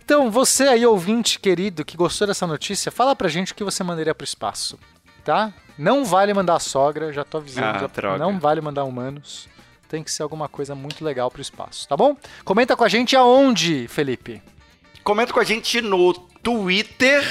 Então, 0.03 0.31
você 0.31 0.65
aí, 0.65 0.87
ouvinte 0.87 1.39
querido, 1.39 1.85
que 1.85 1.95
gostou 1.95 2.27
dessa 2.27 2.47
notícia, 2.47 2.91
fala 2.91 3.15
pra 3.15 3.29
gente 3.29 3.53
o 3.53 3.55
que 3.55 3.63
você 3.63 3.85
mandaria 3.85 4.15
pro 4.15 4.25
espaço, 4.25 4.79
tá? 5.23 5.53
Não 5.77 6.07
vale 6.07 6.33
mandar 6.33 6.55
a 6.55 6.59
sogra, 6.59 7.13
já 7.13 7.23
tô 7.23 7.37
avisando. 7.37 7.85
Ah, 7.85 7.91
já, 7.95 8.17
não 8.17 8.41
vale 8.41 8.63
mandar 8.63 8.85
humanos 8.85 9.47
tem 9.89 10.03
que 10.03 10.11
ser 10.11 10.23
alguma 10.23 10.49
coisa 10.49 10.75
muito 10.75 11.05
legal 11.05 11.31
pro 11.31 11.41
espaço, 11.41 11.89
tá 11.89 11.97
bom? 11.97 12.17
Comenta 12.45 12.77
com 12.77 12.85
a 12.85 12.89
gente 12.89 13.17
aonde, 13.17 13.89
Felipe? 13.89 14.43
Comenta 15.03 15.33
com 15.33 15.41
a 15.41 15.45
gente 15.45 15.81
no 15.81 16.13
Twitter, 16.43 17.25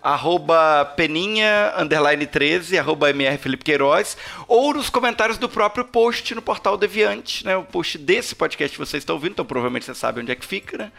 arroba 0.00 0.84
peninha, 0.96 1.74
underline 1.76 2.26
13, 2.26 2.78
arroba 2.78 3.10
mr 3.10 3.38
Felipe 3.38 3.64
Queiroz, 3.64 4.16
ou 4.46 4.74
nos 4.74 4.88
comentários 4.88 5.38
do 5.38 5.48
próprio 5.48 5.84
post 5.84 6.34
no 6.34 6.42
Portal 6.42 6.76
Deviante, 6.76 7.44
né? 7.44 7.56
O 7.56 7.64
post 7.64 7.98
desse 7.98 8.34
podcast 8.34 8.76
que 8.76 8.84
vocês 8.84 9.02
estão 9.02 9.16
ouvindo, 9.16 9.32
então 9.32 9.44
provavelmente 9.44 9.84
você 9.84 9.94
sabe 9.94 10.20
onde 10.20 10.30
é 10.30 10.36
que 10.36 10.46
fica, 10.46 10.78
né? 10.78 10.92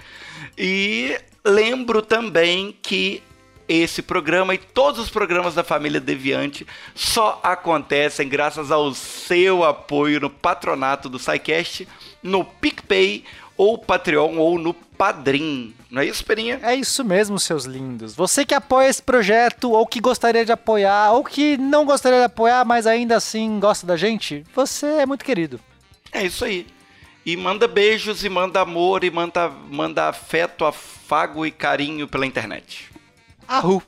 E 0.57 1.17
lembro 1.45 2.01
também 2.01 2.77
que 2.81 3.23
esse 3.67 4.01
programa 4.01 4.53
e 4.53 4.57
todos 4.57 4.99
os 4.99 5.09
programas 5.09 5.55
da 5.55 5.63
família 5.63 5.99
Deviante 5.99 6.65
só 6.93 7.39
acontecem 7.43 8.27
graças 8.27 8.71
ao 8.71 8.93
seu 8.93 9.63
apoio 9.63 10.19
no 10.19 10.29
patronato 10.29 11.09
do 11.09 11.19
SciCast, 11.19 11.87
no 12.21 12.43
PicPay 12.43 13.23
ou 13.57 13.77
Patreon 13.77 14.37
ou 14.37 14.57
no 14.57 14.73
Padrim. 14.73 15.73
Não 15.89 16.01
é 16.01 16.05
isso, 16.05 16.25
Perinha? 16.25 16.59
É 16.63 16.75
isso 16.75 17.03
mesmo, 17.03 17.39
seus 17.39 17.65
lindos. 17.65 18.15
Você 18.15 18.45
que 18.45 18.53
apoia 18.53 18.89
esse 18.89 19.01
projeto, 19.01 19.71
ou 19.71 19.85
que 19.85 19.99
gostaria 19.99 20.45
de 20.45 20.51
apoiar, 20.51 21.11
ou 21.11 21.23
que 21.23 21.57
não 21.57 21.85
gostaria 21.85 22.19
de 22.19 22.25
apoiar, 22.25 22.65
mas 22.65 22.87
ainda 22.87 23.15
assim 23.15 23.59
gosta 23.59 23.85
da 23.85 23.95
gente, 23.95 24.43
você 24.55 24.85
é 24.85 25.05
muito 25.05 25.23
querido. 25.23 25.59
É 26.11 26.25
isso 26.25 26.45
aí. 26.45 26.65
E 27.25 27.37
manda 27.37 27.67
beijos, 27.67 28.23
e 28.23 28.29
manda 28.29 28.59
amor, 28.59 29.03
e 29.03 29.11
manda, 29.11 29.49
manda 29.49 30.09
afeto, 30.09 30.65
afago 30.65 31.45
e 31.45 31.51
carinho 31.51 32.07
pela 32.07 32.25
internet. 32.25 32.92
Ahu. 33.53 33.83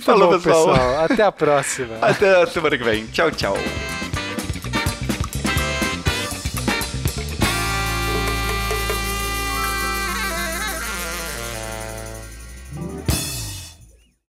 Falou, 0.00 0.32
pessoal. 0.32 0.66
pessoal. 0.74 1.04
Até 1.04 1.22
a 1.22 1.32
próxima. 1.32 1.96
Até 2.02 2.42
a 2.42 2.46
semana 2.46 2.76
que 2.76 2.84
vem. 2.84 3.06
Tchau, 3.06 3.30
tchau. 3.30 3.56